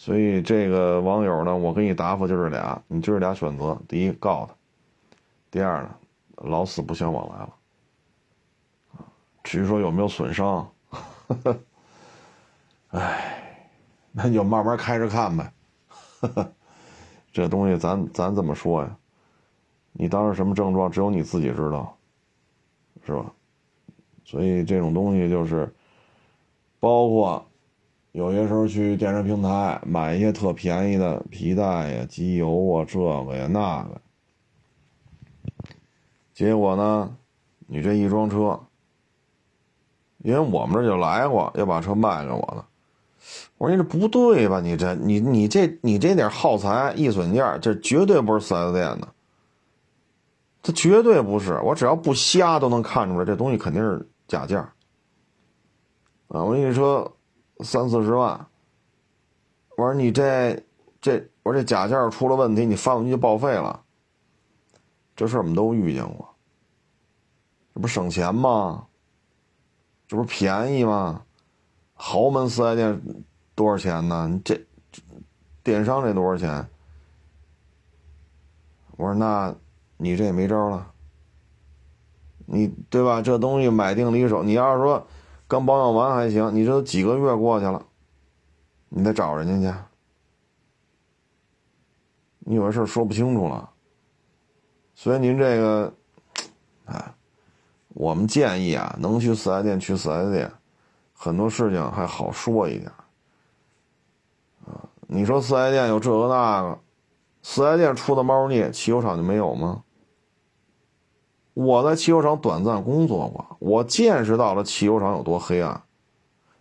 [0.03, 4.55] 所以这个网友呢，我给你答复就是俩，你就是俩选择：第一告他，
[5.51, 5.95] 第二呢，
[6.37, 7.53] 老死不相往来了，
[8.93, 9.05] 啊，
[9.43, 11.59] 至于说有没有损伤，呵呵。
[12.89, 13.69] 唉，
[14.11, 15.53] 那就慢慢开着看呗。
[17.31, 18.97] 这东西咱咱怎么说呀？
[19.91, 21.95] 你当时什么症状，只有你自己知道。
[23.05, 23.31] 是吧？
[24.25, 25.71] 所以这种东西就是，
[26.79, 27.45] 包括
[28.11, 34.01] 有些时候去电商平台买一些特便宜的皮带呀、机油啊，这个呀那个，
[36.33, 37.15] 结果呢，
[37.67, 38.59] 你这一装车，
[40.17, 42.67] 因为我们这就来过，要把车卖给我了。
[43.57, 44.59] 我说你这不对吧？
[44.59, 49.07] 你这你你这你这点耗材易损件，这绝对不是四 S 店的。
[50.61, 56.43] 这绝对不是，我只要不瞎都能看出来，这东西肯定是假件啊！
[56.43, 57.15] 我跟你说
[57.63, 58.47] 三四十万，
[59.77, 60.61] 我说你这
[60.99, 63.83] 这，我说这假件出了问题，你发动机就报废了。
[65.15, 66.27] 这事儿我们都遇见过，
[67.73, 68.87] 这不省钱吗？
[70.07, 71.23] 这不便宜吗？
[71.93, 73.01] 豪门四 S 店
[73.55, 74.27] 多少钱呢？
[74.27, 74.59] 你这
[75.63, 76.67] 电商这多少钱？
[78.97, 79.55] 我说那。
[80.03, 80.91] 你这也没招了，
[82.47, 83.21] 你对吧？
[83.21, 85.05] 这东西买定离手，你要是说
[85.51, 87.85] 刚保养完还行，你这都几个月过去了，
[88.87, 89.77] 你得找人家去，
[92.39, 93.69] 你有的事说不清楚了。
[94.95, 95.93] 所以您这个，
[96.85, 97.13] 哎，
[97.89, 100.49] 我们建议啊，能去四 S 店去四 S 店，
[101.13, 102.89] 很多事情还好说一点。
[104.65, 106.79] 啊，你说四 S 店有这个那个，
[107.43, 109.83] 四 S 店出的猫腻，汽油厂就没有吗？
[111.53, 115.83] 我在汽修厂短暂工作过，我见识到了汽修厂有多黑暗。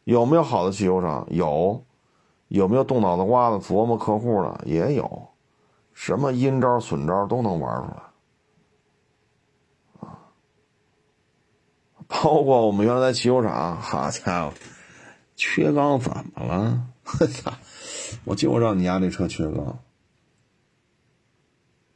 [0.05, 1.27] 有没有好的汽修厂？
[1.31, 1.85] 有。
[2.49, 4.63] 有没有动脑子瓜子琢磨客户的？
[4.67, 5.29] 也有。
[5.93, 8.03] 什么阴招损招都能玩出来。
[10.01, 10.19] 啊，
[12.09, 14.55] 包括我们原来在汽修厂，好家伙，
[15.37, 16.89] 缺缸怎么了？
[18.25, 19.79] 我就让你家这车缺缸，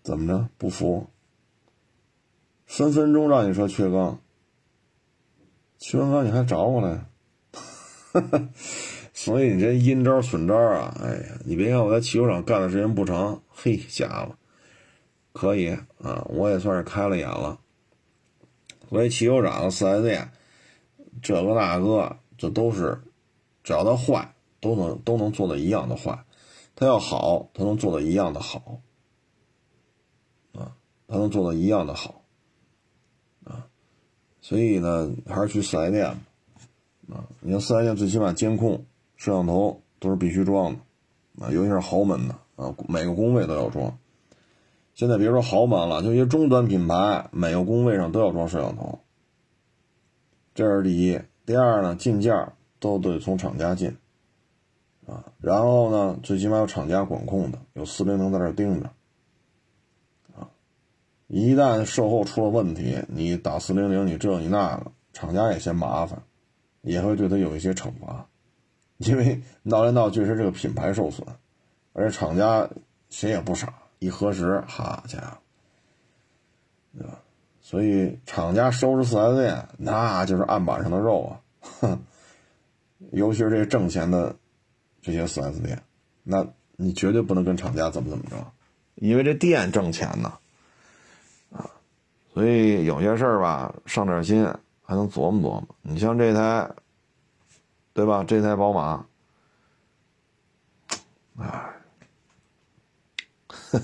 [0.05, 0.49] 怎么着？
[0.57, 1.09] 不服？
[2.77, 4.19] 分分钟让你说缺缸，
[5.79, 7.07] 缺完缸你还找我来，
[9.15, 10.93] 所以你这阴招损招啊！
[11.01, 14.35] 哎呀，你别看我在汽修厂干的时间不长，嘿，家伙，
[15.33, 15.69] 可以
[16.03, 17.61] 啊，我也算是开了眼了。
[18.91, 20.33] 所以汽修厂四 S 店，
[21.23, 23.01] 这个那个，这都是，
[23.63, 26.13] 只要它坏，都能都能做的一样的坏；
[26.75, 28.81] 它要好，它能做的一样的好，
[30.55, 30.75] 啊，
[31.07, 32.23] 它能做的一样的好。
[34.45, 36.05] 所以呢，还是去四 S 店
[37.09, 37.25] 吧啊！
[37.41, 38.85] 你像四 S 店，最起码监控、
[39.17, 43.97] 摄像头都是必须装的啊，尤其是豪门的啊，每个工位都要装。
[44.93, 48.99] 现在别说豪门了，就一些中端品牌，每个工位上都要装摄像头。
[50.55, 51.19] 这是第一。
[51.47, 53.97] 第二呢，进件都得从厂家进
[55.07, 58.91] 啊，然后呢，最起码有厂家管控的，有四零零在这盯着。
[61.27, 66.23] 一旦售后出了问题，你打四零零，你这你那个，厂家也嫌麻烦，
[66.83, 68.27] 也会对他有一些惩罚，
[68.99, 71.27] 因为闹来闹去是这个品牌受损，
[71.95, 72.69] 而且厂家
[73.09, 75.39] 谁也不傻，一核实，好家伙，
[76.99, 77.19] 对吧？
[77.61, 81.41] 所以厂家收拾四 S 店，那就是案板上的肉啊，
[81.81, 81.99] 哼，
[83.13, 84.37] 尤其是这挣钱的
[85.01, 85.83] 这些四 S 店，
[86.23, 86.47] 那
[86.77, 88.37] 你绝对不能跟厂家怎么怎么着，
[88.97, 90.35] 因为这店挣钱呢。
[92.35, 94.45] 所以有些事儿吧，上点心
[94.83, 95.77] 还能琢磨琢磨。
[95.83, 96.69] 你像这台，
[97.93, 98.25] 对吧？
[98.25, 99.07] 这台宝马，
[101.39, 101.75] 哎，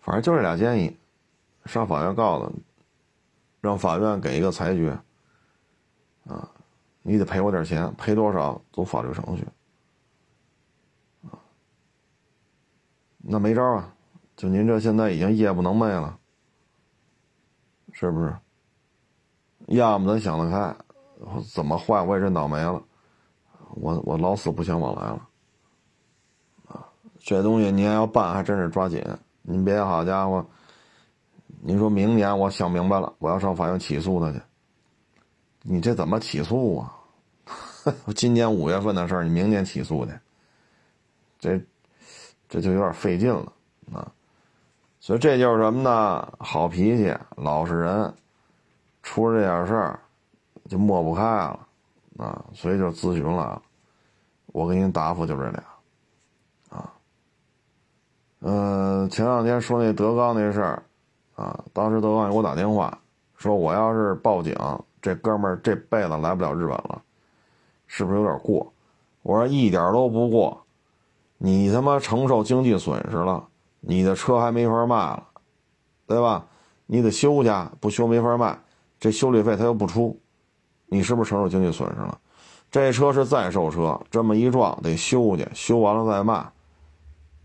[0.00, 0.94] 反正就这俩建议，
[1.64, 2.52] 上法院告他，
[3.62, 4.90] 让法院给一个裁决。
[6.28, 6.46] 啊，
[7.00, 9.46] 你得赔我点钱，赔多少走法律程序。
[13.16, 13.94] 那没招啊，
[14.36, 16.18] 就您这现在已经夜不能寐了。
[17.98, 18.36] 是不是？
[19.68, 20.76] 要么咱想得开，
[21.50, 22.82] 怎么坏我也认倒霉了，
[23.70, 25.28] 我我老死不相往来了。
[26.68, 26.86] 啊，
[27.18, 29.02] 这东西您要办，还真是抓紧。
[29.40, 30.44] 您别好家伙，
[31.62, 34.40] 您说明年我想明白了，我要上法院起诉他去。
[35.62, 36.92] 你这怎么起诉啊？
[38.14, 40.12] 今年五月份的事儿，你明年起诉去，
[41.40, 41.58] 这
[42.46, 43.50] 这就有点费劲了
[43.90, 44.12] 啊。
[45.06, 46.32] 所以这就是什么呢？
[46.40, 48.12] 好脾气，老实人，
[49.04, 50.00] 出了这点事儿，
[50.68, 51.60] 就抹不开了，
[52.16, 53.62] 啊，所以就咨询了。
[54.46, 55.62] 我给您答复就这俩，
[56.70, 56.92] 啊，
[58.40, 60.82] 嗯，前两天说那德纲那事儿，
[61.36, 62.98] 啊，当时德纲给我打电话，
[63.36, 64.56] 说我要是报警，
[65.00, 67.00] 这哥们儿这辈子来不了日本了，
[67.86, 68.72] 是不是有点过？
[69.22, 70.60] 我说一点都不过，
[71.38, 73.46] 你他妈承受经济损失了。
[73.88, 75.22] 你的车还没法卖了，
[76.06, 76.44] 对吧？
[76.86, 78.58] 你得修去，不修没法卖。
[78.98, 80.18] 这修理费他又不出，
[80.86, 82.18] 你是不是承受经济损失了？
[82.68, 86.50] 这车是在售车，这么一撞得修去，修完了再卖，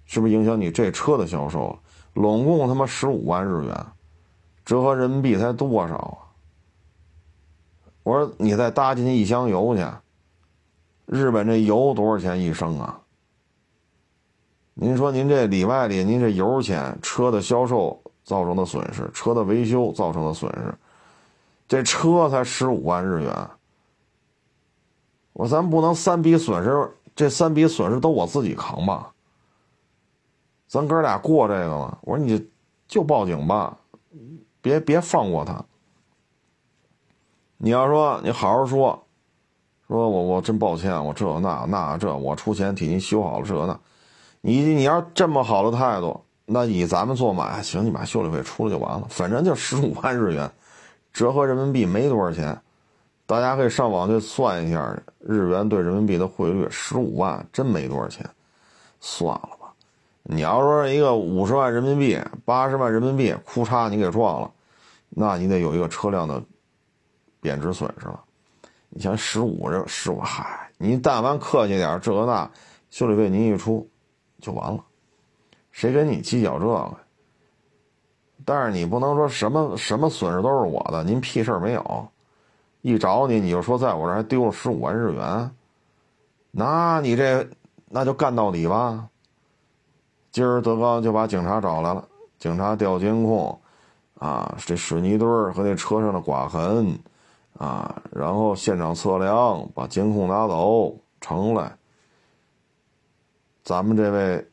[0.05, 1.79] 是不是影响你这车的销售了？
[2.13, 3.85] 拢共他妈十五万日元，
[4.65, 6.17] 折合人民币才多少啊？
[8.03, 9.85] 我说你再搭进去一箱油去，
[11.05, 13.00] 日本这油多少钱一升啊？
[14.84, 20.73] 您说您这里外里，您这油钱、车的销售造成的损失、车的维修造成的损失，
[21.67, 23.32] 这车才十五万日元。
[25.34, 29.13] 我咱不能三笔损失，这三笔损失都我自己扛吧？
[30.65, 31.95] 咱哥俩过这个吗？
[32.01, 32.43] 我说你
[32.88, 33.77] 就报警吧，
[34.63, 35.63] 别别放过他。
[37.57, 38.99] 你要说你好好说，
[39.88, 43.79] 说我我真抱歉，我这那那这我出钱替您修好了这那，
[44.41, 50.51] 你你要这么好的态度，那以咱们做买行，你把修理费出了就完了，反正就十五万日元，
[51.13, 52.59] 折合人民币没多少钱，
[53.25, 58.29] 大家可以上网去算一下日元对人民币的汇率，十五万真没多少钱，
[58.99, 59.71] 算了吧。
[60.23, 64.51] 你要说一个五十万人民币、八十万人民币，库嚓你给撞了，
[65.09, 66.41] 那你得有一个车辆的。
[67.43, 68.19] 贬值损失了，
[68.89, 72.47] 你像十五这十五，嗨，你但凡客气点，这个那
[72.91, 73.89] 修理费您一出
[74.41, 74.83] 就完了，
[75.71, 76.97] 谁跟你计较这个？
[78.43, 82.07] 但是你不能说什么什么损失都是我的，您屁事儿没有，
[82.81, 85.51] 一找你你就说在我这还丢了十五万日元，
[86.49, 87.47] 那你这
[87.87, 89.07] 那就干到底吧。
[90.31, 92.03] 今儿德刚就把警察找来了，
[92.39, 93.57] 警察调监控，
[94.17, 96.99] 啊，这水泥堆和那车上的刮痕。
[97.57, 101.77] 啊，然后现场测量，把监控拿走，成了。
[103.64, 104.47] 咱们这位，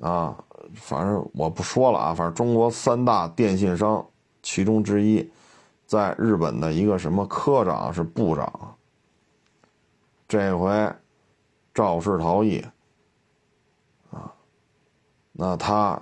[0.00, 0.36] 啊，
[0.74, 4.04] 反正我不说了啊，反正中国三大电信商
[4.42, 5.28] 其中之一，
[5.86, 8.76] 在日本的一个什么科长是部长，
[10.28, 10.92] 这回
[11.74, 12.64] 肇事逃逸，
[14.10, 14.32] 啊，
[15.32, 16.00] 那他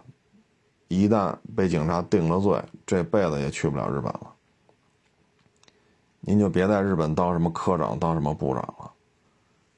[0.88, 4.32] 一旦被警察定了罪，这辈子也去不了日本了。
[6.20, 8.92] 您就别在日本当什么科长，当什么部长了，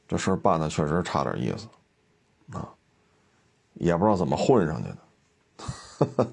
[0.08, 1.68] 这事儿办的确实差点意思，
[3.78, 4.88] 也不知道怎么混上去
[6.16, 6.32] 的，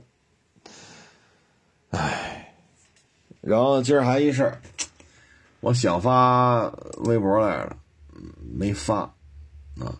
[1.92, 2.54] 哎，
[3.42, 4.60] 然后今儿还一事儿，
[5.62, 6.68] 我想发
[7.06, 7.78] 微博来了，
[8.54, 9.02] 没发，
[9.80, 9.96] 啊，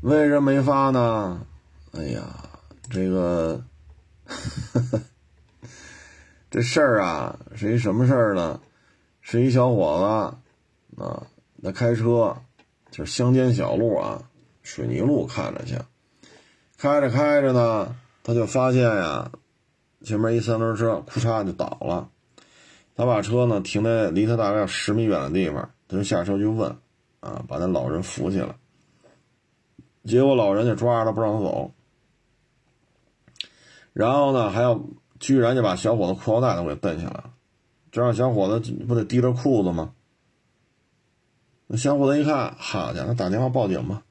[0.00, 1.46] 为什么没发呢？
[1.92, 2.22] 哎呀，
[2.90, 3.62] 这个，
[6.50, 8.60] 这事儿啊，是一什么事儿呢？
[9.20, 10.36] 是一小伙
[10.96, 12.36] 子，啊，那开车，
[12.90, 14.22] 就是乡间小路啊，
[14.62, 15.84] 水泥路看着像，
[16.84, 19.32] 开着开着呢，他就发现呀，
[20.02, 22.10] 前面一三轮车，库嚓就倒了，
[22.94, 26.76] 他把车呢停在离他大概十米远的地方，他就下车去问，
[27.20, 28.54] 啊，把那老人扶起来，
[30.04, 31.70] 结果老人就抓着他不让他走，
[33.94, 34.78] 然后呢，还要
[35.18, 37.30] 居然就把小伙子裤腰带都给蹬下来了。
[37.90, 39.94] 这让小伙子不得提着裤子吗？
[41.66, 44.02] 那小伙子一看，好家伙，打电话报警吧。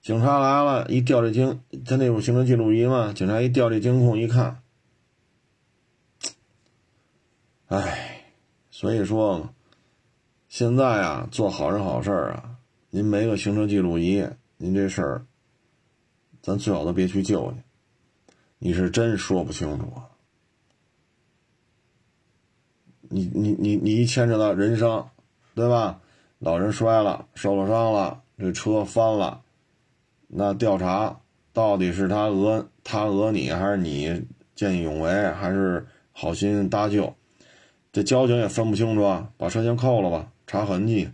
[0.00, 3.12] 警察来了，一调这监，他那有行车记录仪嘛？
[3.12, 4.62] 警察一调这监控，一看，
[7.66, 8.24] 哎，
[8.70, 9.52] 所以说，
[10.48, 12.56] 现在啊，做好人好事啊，
[12.90, 14.26] 您没个行车记录仪，
[14.56, 15.26] 您这事儿，
[16.40, 17.58] 咱最好都别去救去，
[18.58, 20.08] 你是真说不清楚啊。
[23.10, 25.10] 你你你你一牵扯到人伤，
[25.54, 26.00] 对吧？
[26.38, 29.42] 老人摔了，受了伤了，这车翻了，
[30.28, 31.20] 那调查
[31.52, 37.12] 到底是他讹他讹你，还是你见义勇为，还是好心搭救？
[37.90, 39.30] 这交警也分不清楚啊！
[39.38, 41.08] 把车先扣了吧，查痕迹，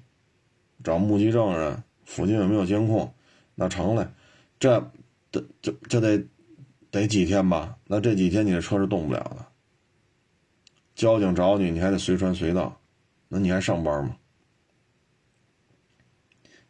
[0.82, 3.14] 找目击证人，附近有没有监控？
[3.54, 4.12] 那成了，
[4.58, 4.80] 这
[5.30, 6.22] 得这这得
[6.90, 7.76] 得几天吧？
[7.86, 9.46] 那这几天你的车是动不了的。
[10.96, 12.76] 交警找你，你还得随传随到，
[13.28, 14.16] 那你还上班吗？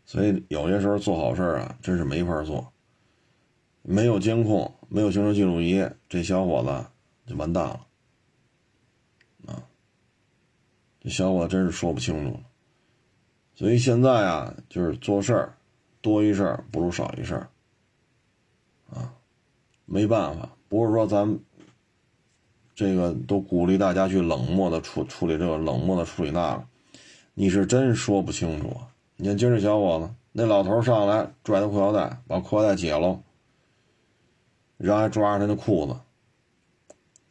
[0.05, 2.73] 所以有些时候做好事啊，真是没法做。
[3.83, 7.87] 没有监控，没有行车记录仪，这小伙子就完蛋了。
[9.47, 9.63] 啊，
[11.01, 12.41] 这小伙子真是说不清楚了。
[13.55, 15.55] 所以现在啊，就是做事儿
[16.01, 17.35] 多一事不如少一事
[18.91, 19.15] 啊，
[19.85, 21.39] 没办法，不是说咱。
[22.77, 26.67] 这个都鼓励大家去冷漠的处处理这个，冷漠的处理那个，
[27.35, 28.91] 你是真说不清楚啊。
[29.25, 33.23] 你看今儿这小伙子，那老头上来拽他裤腰带，把裤腰带解了，
[34.77, 35.99] 然后还抓着他的裤子。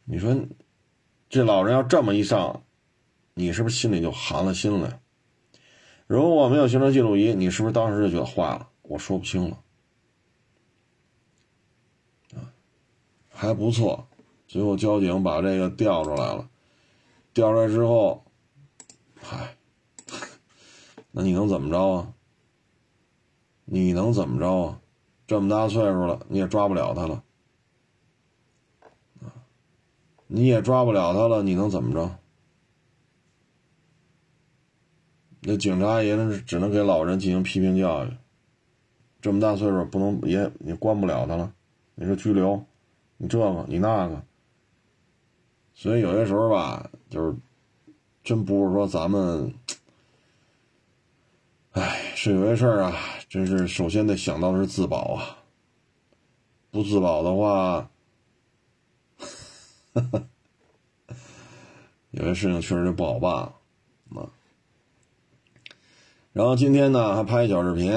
[0.02, 0.34] 你说，
[1.28, 2.64] 这老人要这么一上，
[3.34, 4.98] 你是不是心里就寒了心了？
[6.08, 8.68] 如果我没有行车记录仪，你是不是当时就觉得坏了？
[8.82, 9.60] 我说不清了。
[12.34, 12.50] 啊，
[13.28, 14.04] 还不错，
[14.48, 16.50] 最后交警把这个调出来了。
[17.32, 18.24] 调出来之后，
[19.22, 19.54] 嗨，
[21.16, 22.12] 那你能怎么着啊？
[23.66, 24.80] 你能怎么着啊？
[25.28, 27.22] 这么大岁数了，你也抓不了他了。
[30.26, 32.18] 你也抓不了他了，你能怎么着？
[35.42, 38.10] 那警察也只能给老人进行批评教育。
[39.20, 41.54] 这么大岁数不能也也关不了他了，
[41.94, 42.64] 你说拘留，
[43.18, 44.20] 你这个你那个。
[45.74, 47.36] 所以有些时候吧，就是
[48.24, 49.54] 真不是说咱们，
[51.74, 52.96] 哎，是有些事儿啊，
[53.28, 55.38] 真是首先得想到的是自保啊。
[56.70, 57.90] 不自保的话。
[62.12, 64.30] 有些事情确实就不好办，啊。
[66.32, 67.92] 然后今天呢还拍一小视频，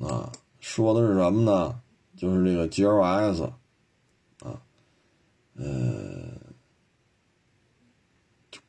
[0.00, 0.30] 啊，
[0.60, 1.80] 说的是什么呢？
[2.14, 3.44] 就是这个 GLS，
[4.40, 4.60] 啊，
[5.54, 5.64] 呃，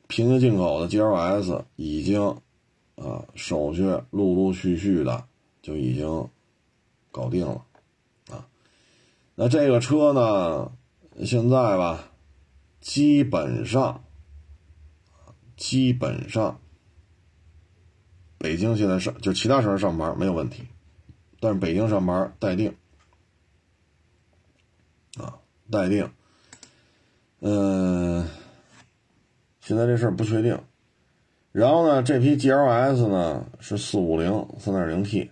[0.06, 2.40] 平行进口的 GLS 已经，
[2.96, 5.26] 啊，手续陆陆续续的
[5.62, 6.28] 就已经
[7.10, 7.64] 搞定了，
[8.30, 8.46] 啊，
[9.34, 10.72] 那这个车呢，
[11.24, 12.10] 现在吧。
[12.80, 14.04] 基本上，
[15.56, 16.60] 基本上，
[18.36, 20.68] 北京现在上就其他城市上班没有问题，
[21.40, 22.76] 但是北京上班待定，
[25.16, 25.40] 啊，
[25.70, 26.12] 待定。
[27.40, 28.28] 嗯，
[29.60, 30.60] 现在这事儿不确定。
[31.54, 35.30] 然后呢，这批 GLS 呢是四五零三点零 T，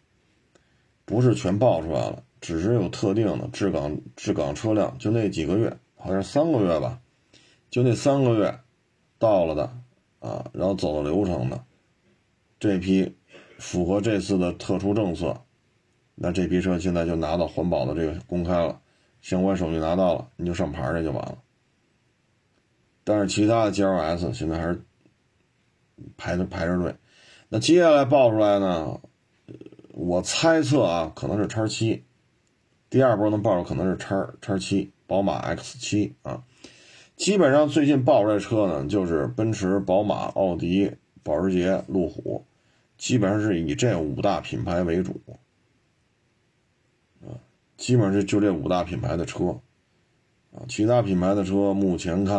[1.04, 7.00] 不是全爆出来了，只是有特定的质港质港车辆，就那几个月，好像三个月吧。
[7.70, 8.56] 就那三个月，
[9.18, 9.62] 到了的，
[10.20, 11.60] 啊，然后走了流程的，
[12.60, 13.16] 这批
[13.58, 15.36] 符合这次的特殊政策，
[16.14, 18.80] 那这批车现在就拿到环保的这个公开了，
[19.22, 21.36] 相关手续拿到了，你就上牌儿去就完了。
[23.02, 24.80] 但是其他的 GLS 现在还是
[26.16, 26.96] 排着排着队，
[27.48, 29.00] 那接下来报出来呢，
[29.92, 32.05] 我猜测啊，可能是叉七，
[32.88, 36.44] 第二波能报出可能是叉叉七，宝马 X 七啊。
[37.14, 40.90] 基本上最近爆出来车呢，就是奔驰、宝马、奥迪、
[41.22, 42.44] 保时捷、路虎，
[42.96, 45.20] 基本上是以这五大品牌为主，
[47.20, 47.36] 啊，
[47.76, 49.61] 基本上是就这五大品牌的车，
[50.53, 52.34] 啊，其他品牌的车目前看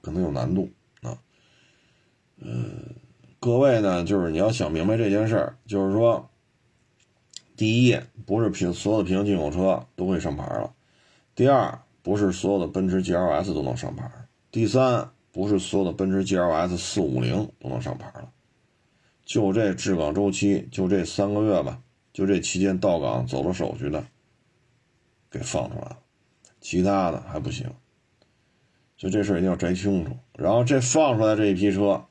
[0.00, 0.70] 可能有难度，
[2.44, 2.94] 嗯，
[3.40, 6.30] 各位呢，就是你要想明白这件事儿，就是说，
[7.56, 10.72] 第一，不是平所有的平行进口车都会上牌了，
[11.34, 11.80] 第二。
[12.04, 14.10] 不是所有的奔驰 GLS 都能上牌。
[14.50, 18.30] 第三，不是所有的奔驰 GLS 四五零都能上牌了。
[19.24, 21.80] 就这质港周期，就这三个月吧，
[22.12, 24.04] 就这期间到港走了手续的，
[25.30, 25.98] 给放出来了，
[26.60, 27.72] 其他的还不行。
[28.98, 30.14] 所以这事儿一定要摘清楚。
[30.34, 32.04] 然后这放出来这一批车，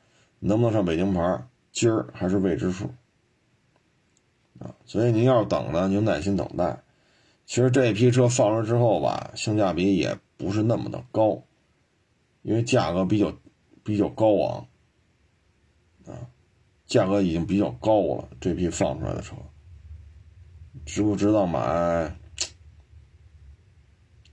[0.45, 2.93] 能不能上北京牌，今儿还是未知数。
[4.59, 6.83] 啊，所以您要是等呢，您耐心等待。
[7.45, 11.43] 其实这批车放出来之后吧，性价比也不是那么的高，
[12.41, 13.33] 因为价格比较
[13.83, 14.67] 比较高昂，
[16.07, 16.27] 啊，
[16.85, 18.27] 价格已经比较高了。
[18.41, 19.35] 这批放出来的车，
[20.85, 22.17] 值不值得买？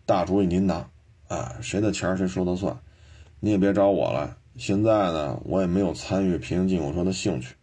[0.07, 0.91] 大主意您拿，
[1.29, 2.81] 啊，谁的钱谁说了算，
[3.39, 4.39] 你也别找我了。
[4.61, 7.55] 现在呢，我也没有参与平行进口车的兴趣，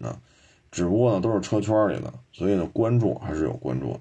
[0.00, 0.18] 啊，
[0.70, 4.00] 只不过呢都是车圈里的，所以呢关注还是有关注的。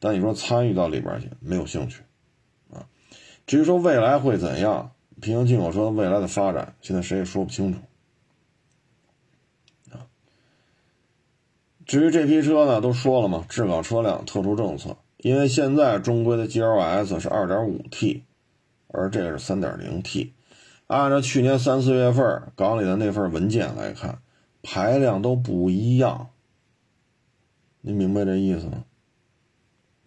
[0.00, 2.02] 但你说参与到里边去没有兴趣，
[2.72, 2.88] 啊，
[3.46, 4.90] 至于说未来会怎样，
[5.20, 7.78] 平行进口车未来的发展，现在谁也说不清楚，
[9.92, 10.02] 啊，
[11.86, 18.22] 至于这批车呢，都说了嘛，质港车辆特殊政策，因为现在中规的 GLS 是 2.5T，
[18.88, 20.30] 而这个是 3.0T，
[20.86, 24.18] 按照去年三四月份港里的那份文件来看，
[24.62, 26.28] 排量都不一样，
[27.80, 28.84] 您明白这意思吗？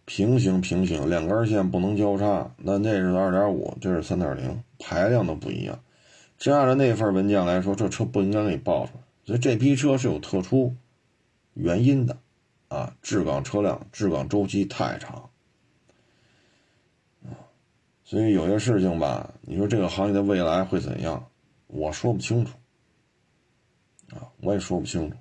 [0.05, 2.51] 平行平行，两根线不能交叉。
[2.57, 5.79] 那那是二点五，这是三点零，排量都不一样。
[6.37, 9.01] 这按照那份文件来说，这车不应该给你报出来。
[9.25, 10.75] 所以这批车是有特殊
[11.55, 12.17] 原因的，
[12.67, 15.29] 啊，质港车辆质港周期太长，
[18.05, 21.27] 所以有些事情吧，你说这个行业的未来会怎样，
[21.65, 22.55] 我说不清楚，
[24.11, 25.17] 啊，我也说不清楚。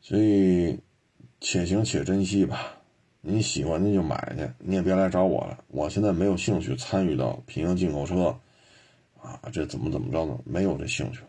[0.00, 0.78] 所以
[1.40, 2.78] 且行且珍惜吧。
[3.26, 5.64] 你喜欢您就买去，你也别来找我了。
[5.68, 8.38] 我现在没有兴趣参与到平行进口车
[9.20, 10.38] 啊，这怎么怎么着呢？
[10.44, 11.22] 没有这兴趣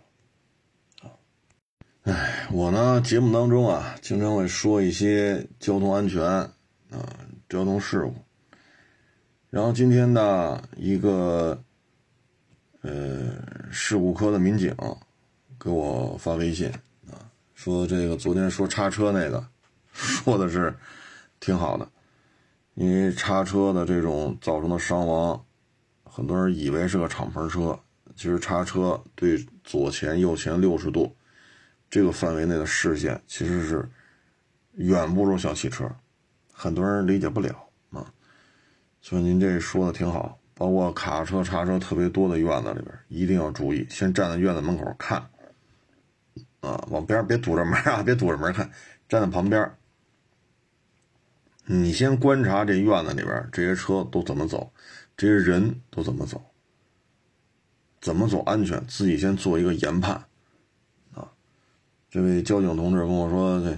[1.02, 1.10] 啊。
[2.04, 6.52] 哎，我呢节目当中啊，经常会说一些交通安全啊、
[7.50, 8.14] 交通事故。
[9.56, 11.58] 然后今天呢，一个
[12.82, 13.32] 呃
[13.72, 14.76] 事故科的民警
[15.58, 16.70] 给我发微信
[17.10, 19.48] 啊，说这个昨天说叉车那个，
[19.94, 20.76] 说的是
[21.40, 21.90] 挺好的，
[22.74, 25.42] 因为叉车的这种造成的伤亡，
[26.04, 27.80] 很多人以为是个敞篷车，
[28.14, 31.16] 其实叉车对左前右前六十度
[31.90, 33.90] 这个范围内的视线其实是
[34.74, 35.90] 远不如小汽车，
[36.52, 37.65] 很多人理解不了。
[39.08, 45.20] 所以您这说的挺好，包括卡车、叉车特别多的院子里边，一定要注意，先站在院子门口看，
[46.62, 48.68] 啊，往边别堵着门啊，别堵着门看，
[49.08, 49.72] 站在旁边，
[51.66, 54.74] 你先观察这院子里边这些车都怎么走，
[55.16, 56.44] 这些人都怎么走，
[58.02, 60.16] 怎么走安全，自己先做一个研判，
[61.14, 61.32] 啊，
[62.10, 63.78] 这位交警同志跟我说，这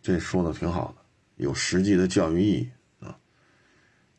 [0.00, 1.02] 这说的挺好的，
[1.34, 2.68] 有实际的教育意义。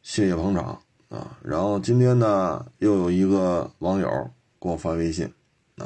[0.01, 0.79] 谢谢捧场
[1.09, 1.37] 啊！
[1.43, 4.07] 然后今天呢，又有一个网友
[4.59, 5.31] 给我发微信
[5.77, 5.85] 啊，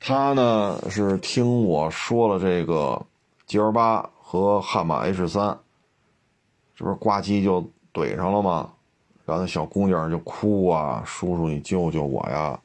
[0.00, 3.00] 他呢是听我说了这个
[3.46, 5.56] G L 八和悍马 H 三，
[6.74, 8.72] 这不是呱唧就怼上了吗？
[9.24, 12.58] 然后那小姑娘就哭啊，叔叔你救救我呀，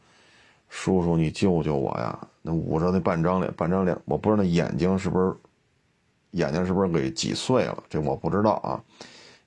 [0.70, 2.18] 叔叔你救救我呀！
[2.42, 5.36] 那捂着那半张脸，半张脸，我不知道那眼睛是不是
[6.32, 8.82] 眼睛是不是给挤碎了，这我不知道啊，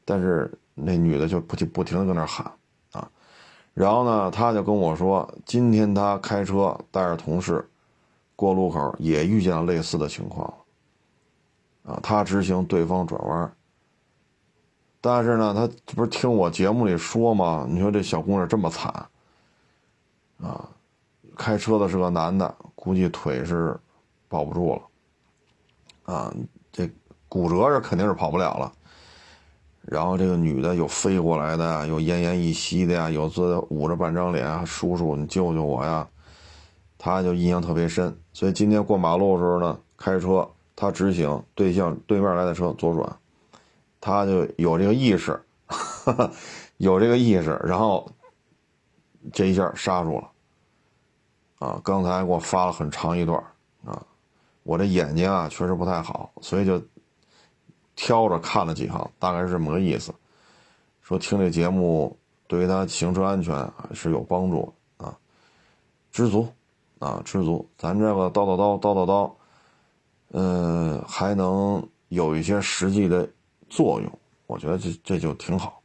[0.04, 0.48] 但是。
[0.78, 2.52] 那女的就不停不停的搁那喊，
[2.92, 3.10] 啊，
[3.72, 7.66] 然后呢，他就跟我说，今天他开车带着同事
[8.36, 10.52] 过路口也遇见了类似的情况，
[11.82, 13.50] 啊，他直行对方转弯，
[15.00, 17.66] 但是呢，他不是听我节目里说吗？
[17.66, 18.92] 你说这小姑娘这么惨，
[20.42, 20.68] 啊，
[21.34, 23.74] 开车的是个男的，估计腿是
[24.28, 26.34] 保不住了，啊，
[26.70, 26.86] 这
[27.30, 28.70] 骨折是肯定是跑不了了。
[29.86, 36.08] 然后这个女的有飞过来的，有奄奄一息的呀，有这捂着半张脸，叔叔你救救我呀！
[36.98, 43.16] 他就印象特别深，所以今天过马路的时候呢，开车他直行对向对面来的车左转，
[44.00, 45.40] 他就有这个意识，
[46.78, 48.10] 有这个意识，然后
[49.32, 50.28] 这一下刹住了。
[51.60, 53.40] 啊，刚才给我发了很长一段
[53.84, 54.02] 啊，
[54.64, 56.82] 我这眼睛啊确实不太好，所以就。
[57.96, 60.14] 挑着看了几行，大概是这么个意思。
[61.02, 62.16] 说听这节目
[62.46, 65.16] 对于他行车安全是有帮助啊，
[66.12, 66.46] 知足
[66.98, 67.68] 啊，知足。
[67.76, 69.32] 咱这个叨叨叨叨叨叨，
[70.32, 73.28] 嗯，还能有一些实际的
[73.68, 75.80] 作用，我觉得这这就挺好，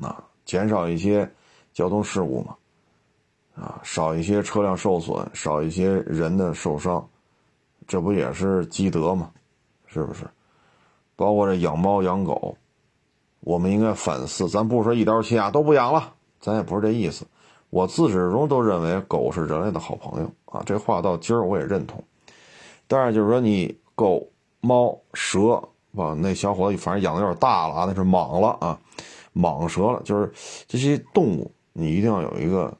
[0.00, 1.30] 啊，减少一些
[1.72, 2.56] 交通事故嘛，
[3.54, 7.06] 啊，少一些车辆受损，少一些人的受伤，
[7.86, 9.30] 这不也是积德吗？
[9.86, 10.24] 是不是？
[11.22, 12.56] 包括这养猫养狗，
[13.40, 14.48] 我们应该反思。
[14.48, 17.24] 咱不说一刀切啊，都不养了，咱也不是这意思。
[17.70, 22.02] 我自始至终都认为狗是人类的好朋友啊，这话到今儿我也认同。
[22.88, 24.28] 但是就是说，你狗、
[24.60, 25.62] 猫、蛇，
[25.94, 28.78] 吧，那小伙子反正养的有点大了啊，那是蟒了啊，
[29.34, 30.02] 蟒蛇了。
[30.04, 30.30] 就是
[30.66, 32.76] 这些动物，你一定要有一个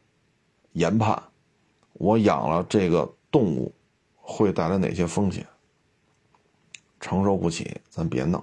[0.73, 1.23] 研判。
[1.95, 3.73] 我养了这个动物，
[4.21, 5.47] 会带来哪些风险？
[7.03, 8.43] 承受不起，咱别弄。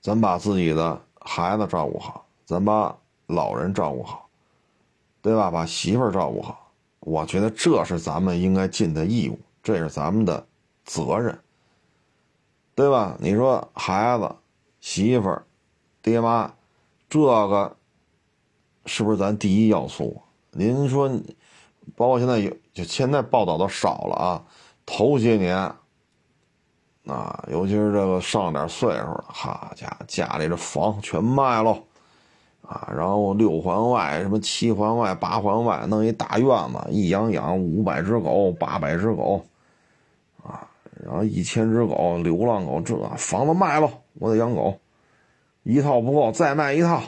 [0.00, 2.96] 咱把自己的孩子照顾好，咱把
[3.26, 4.28] 老人照顾好，
[5.20, 5.50] 对吧？
[5.50, 10.46] 把媳妇儿照顾好，我觉得这是咱们应该尽的义务，这是咱们的
[10.84, 11.36] 责任，
[12.74, 13.16] 对吧？
[13.18, 14.36] 你说孩子、
[14.80, 15.44] 媳妇儿、
[16.00, 16.54] 爹妈，
[17.08, 17.76] 这个
[18.86, 20.22] 是不是咱第一要素？
[20.52, 21.08] 您说，
[21.96, 24.44] 包括现在有，就现在报道的少了啊，
[24.86, 25.74] 头些年。
[27.08, 31.82] 啊，尤其是这个上点岁数的，好家，家里这房全卖喽，
[32.60, 39.42] 啊，然后六环外、什么七环外、八环外弄一大院子，一养养五百只狗、八百只狗，
[40.44, 40.68] 啊，
[41.02, 44.78] 然后一千只狗、流浪狗，这房子卖了，我得养狗，
[45.62, 47.00] 一套不够再卖一套，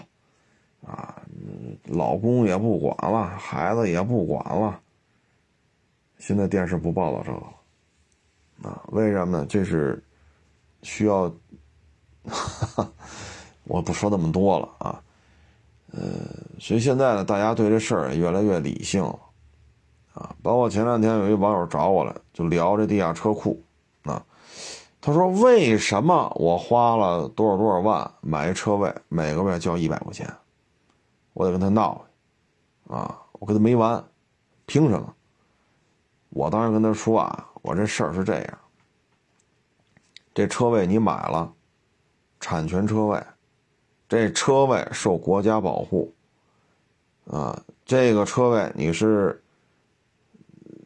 [0.83, 1.15] 啊，
[1.85, 4.81] 老公也不管了，孩子也不管了，
[6.17, 7.43] 现在电视不报道这个。
[8.63, 9.47] 啊，为什么呢？
[9.49, 10.03] 这是
[10.83, 11.33] 需要，
[13.65, 15.03] 我不说那么多了啊。
[15.93, 16.03] 呃，
[16.59, 19.19] 所以现在呢，大家对这事儿越来越理性了
[20.15, 20.35] 啊。
[20.43, 23.63] 包括前两天有一网友找我来，就聊这地下车库
[24.03, 24.25] 啊。
[25.01, 30.31] 他说：“为什么我花了多少多少万买一车位，每个月交一百块钱？
[31.33, 32.05] 我得跟他闹
[32.87, 34.05] 啊，我跟他没完
[34.67, 35.15] 凭什么？
[36.29, 38.59] 我当时跟他说啊，我这事儿是这样，
[40.33, 41.53] 这车位你买了，
[42.41, 43.23] 产权车位，
[44.09, 46.13] 这车位受国家保护，
[47.27, 49.43] 啊，这个车位你是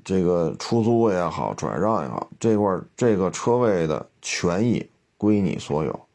[0.04, 4.84] 这个出租也好，转让也好，这块这个车位的权益
[5.16, 6.06] 归你所有，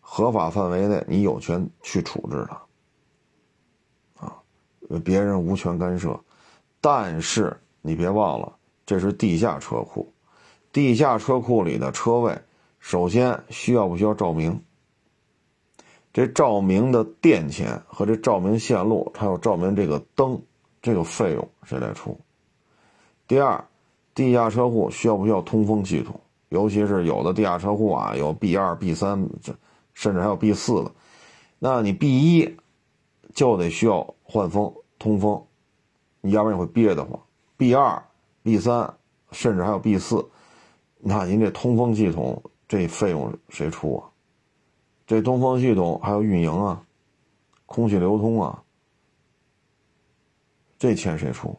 [0.00, 2.48] 合法范围内你有权去处置
[4.16, 4.42] 它，啊，
[5.04, 6.18] 别人无权干涉，
[6.80, 8.57] 但是你别忘了。
[8.88, 10.10] 这是地下车库，
[10.72, 12.40] 地下车库里的车位，
[12.80, 14.62] 首先需要不需要照明？
[16.10, 20.40] 这照明的电钱和这照明线路，还有照明这个灯，
[20.80, 22.18] 这个费用谁来出？
[23.26, 23.62] 第二，
[24.14, 26.18] 地下车库需要不需要通风系统？
[26.48, 29.54] 尤其是有的地下车库啊，有 B 二、B 三，这
[29.92, 30.90] 甚至还有 B 四的，
[31.58, 32.56] 那你 B 一
[33.34, 35.44] 就得需要换风、通风，
[36.22, 37.20] 你要不然你会憋得慌。
[37.58, 38.02] B 二。
[38.48, 38.94] B 三，
[39.30, 40.26] 甚至还有 B 四，
[41.00, 44.08] 那您这通风系统这费用谁出啊？
[45.06, 46.82] 这通风系统还有运营啊，
[47.66, 48.62] 空气流通啊，
[50.78, 51.58] 这钱谁出？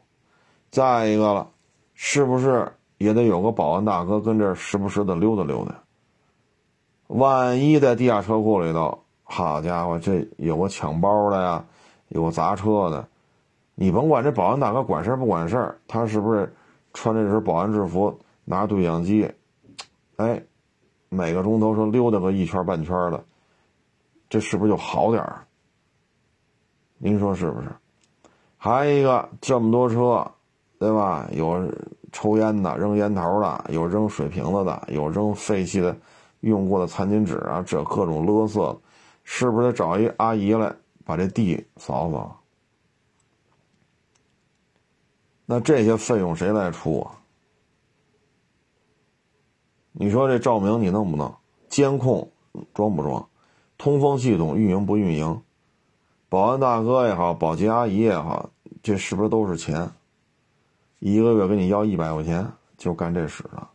[0.71, 1.51] 再一个了，
[1.93, 5.75] 是不是也得有个保安大哥跟这时不时的溜达溜达？
[7.05, 11.63] 万一在地下车库里头，好家伙，这有个抢包的呀，
[12.07, 13.07] 有个砸车的，
[13.75, 16.51] 你甭管这保安大哥管事不管事儿，他是不是？
[17.01, 19.31] 穿这身保安制服，拿对讲机，
[20.17, 20.43] 哎，
[21.07, 23.23] 每个钟头说溜达个一圈半圈的，
[24.29, 25.47] 这是不是就好点儿？
[26.97, 27.69] 您说是不是？
[28.57, 30.29] 还一个这么多车，
[30.77, 31.25] 对吧？
[31.31, 31.71] 有
[32.11, 35.95] 抽烟的、扔烟头的，有扔水瓶子的，有扔废弃的、
[36.41, 38.77] 用过的餐巾纸啊，这各种垃圾，
[39.23, 40.75] 是不是得找一阿姨来
[41.05, 42.38] 把这地扫扫？
[45.51, 47.17] 那这些费用谁来出啊？
[49.91, 51.35] 你说这照明你弄不弄？
[51.67, 52.31] 监控
[52.71, 53.27] 装不装？
[53.75, 55.41] 通风系统运营不运营？
[56.29, 58.51] 保安大哥也好，保洁阿姨也好，
[58.83, 59.89] 这是不是都是钱？
[60.99, 62.47] 一个月给你要一百块钱，
[62.77, 63.71] 就干这使了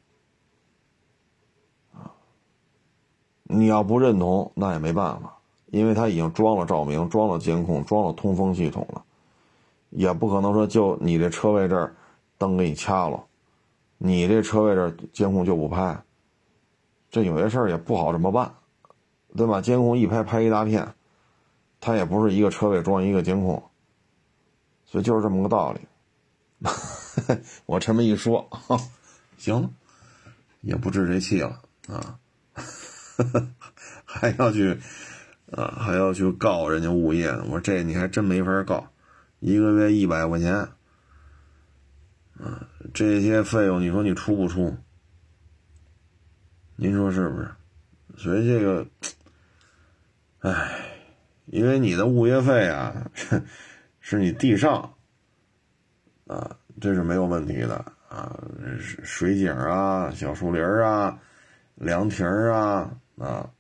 [1.93, 2.14] 啊！
[3.43, 5.39] 你要不认同，那也没办法，
[5.72, 9.05] 因为他已经装了照明，装了监控，装了通风系统了。
[9.97, 11.95] 也不可能说就你这车位这儿
[12.36, 13.24] 灯给你掐了，
[13.97, 16.03] 你这车位这儿监控就不拍，
[17.11, 18.53] 这有些事儿也不好这么办，
[19.36, 19.61] 对吧？
[19.61, 20.95] 监控一拍拍一大片，
[21.80, 23.62] 它也不是一个车位装一个监控，
[24.84, 25.80] 所以就是这么个道理。
[27.66, 28.51] 我这么一说，
[29.38, 29.72] 行，
[30.61, 32.18] 也不置这气了啊，
[34.05, 34.76] 还要去
[35.53, 37.28] 啊还要去告人家物业。
[37.28, 38.84] 我说这你还真没法告。
[39.45, 40.66] 一个月一百块钱，啊，
[42.95, 44.74] 这些费用你说你出不出？
[46.76, 47.51] 您说是不是？
[48.16, 48.86] 所以这个，
[50.38, 50.80] 唉，
[51.45, 53.11] 因为你的物业费啊，
[54.01, 54.95] 是你地上，
[56.26, 57.74] 啊，这是没有问题的
[58.09, 58.34] 啊，
[58.78, 61.18] 水井啊、小树林啊、
[61.74, 63.51] 凉亭啊、啊，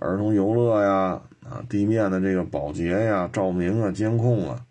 [0.00, 4.66] 儿童游乐呀、啊，地面的这个保洁呀、照明啊、监控啊。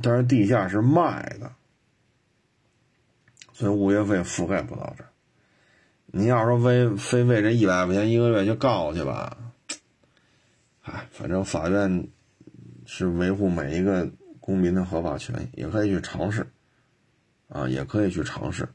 [0.00, 1.52] 但是地下是卖的，
[3.52, 5.10] 所以物业费覆盖不到这儿。
[6.06, 9.36] 你要说为非为这一百块钱一个月就告去吧，
[10.82, 12.08] 哎，反正法院
[12.86, 16.46] 是维护每一个公民的合法权益，也可以去尝试，
[17.48, 18.68] 啊，也可以去尝试。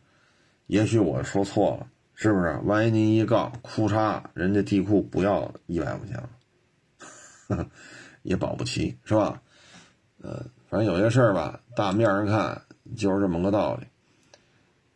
[0.67, 2.59] 也许我说错了，是不是？
[2.63, 6.17] 万一您一告，哭嚓，人家地库不要一百块钱
[7.47, 7.69] 了，
[8.23, 9.41] 也保不齐，是吧？
[10.21, 10.45] 呃。
[10.69, 12.61] 反正有些事儿吧，大面上看
[12.95, 13.87] 就是这么个道理。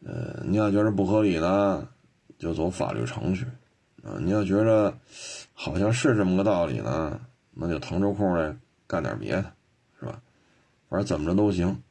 [0.05, 1.88] 呃，你要觉得不合理呢，
[2.38, 3.45] 就走法律程序。
[4.03, 4.97] 啊，你要觉得
[5.53, 8.55] 好像是这么个道理呢，那就腾出空来
[8.88, 9.53] 干点别的，
[9.99, 10.19] 是吧？
[10.89, 11.82] 反正怎么着都行。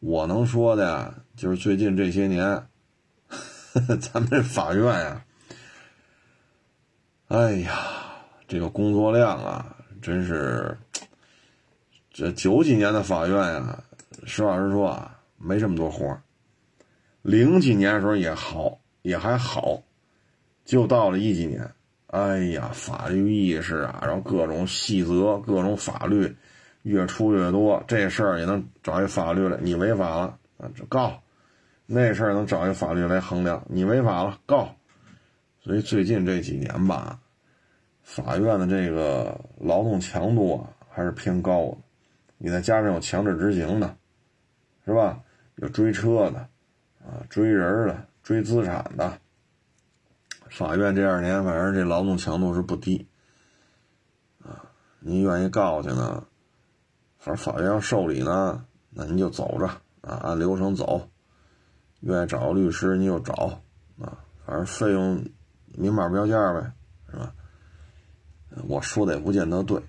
[0.00, 2.46] 我能说的呀，就是最近这些年，
[3.26, 5.24] 呵 呵咱们这法院呀，
[7.28, 7.72] 哎呀，
[8.46, 10.76] 这个工作量啊，真是。
[12.18, 13.84] 这九几年的法院呀，
[14.24, 16.20] 实话实说啊，没这么多活儿。
[17.22, 19.84] 零几年的时候也好，也还好，
[20.64, 21.70] 就到了一几年，
[22.08, 26.36] 哎呀，法律意识啊，然后各种细则、各种法律
[26.82, 31.22] 越出越多，这事儿也能找一法律来，你违法了啊，就告；
[31.86, 34.74] 那事儿能找一法律来衡量，你违法了告。
[35.62, 37.20] 所以最近这几年吧，
[38.02, 41.76] 法院的这个劳动强度啊，还是偏高的。
[42.38, 43.96] 你再加上有强制执行的，
[44.86, 45.20] 是吧？
[45.56, 46.38] 有追车的，
[47.00, 49.18] 啊，追人的，追资产的。
[50.48, 53.06] 法院这二年，反正这劳动强度是不低，
[54.42, 54.64] 啊，
[55.00, 56.24] 您愿意告去呢，
[57.18, 59.66] 反正法院要受理呢，那您就走着
[60.00, 61.10] 啊，按流程走。
[62.00, 63.60] 愿意找个律师，你就找
[64.00, 64.16] 啊，
[64.46, 65.22] 反正费用
[65.74, 66.72] 明码标价呗，
[67.10, 67.34] 是吧？
[68.68, 69.82] 我说的也不见得对，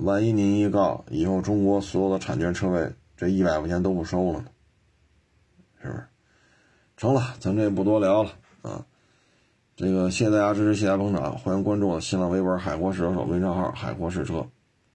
[0.00, 4.46] 万一您一告，以后中国所有的产权车位这一百块钱都不收了呢，
[5.82, 6.04] 是不是？
[6.96, 8.30] 成了，咱这不多聊了
[8.62, 8.86] 啊。
[9.76, 14.46] 这个谢谢大家支持，谢谢捧场，欢迎关注我新浪微博“海阔试车手”微信号“海阔试车”。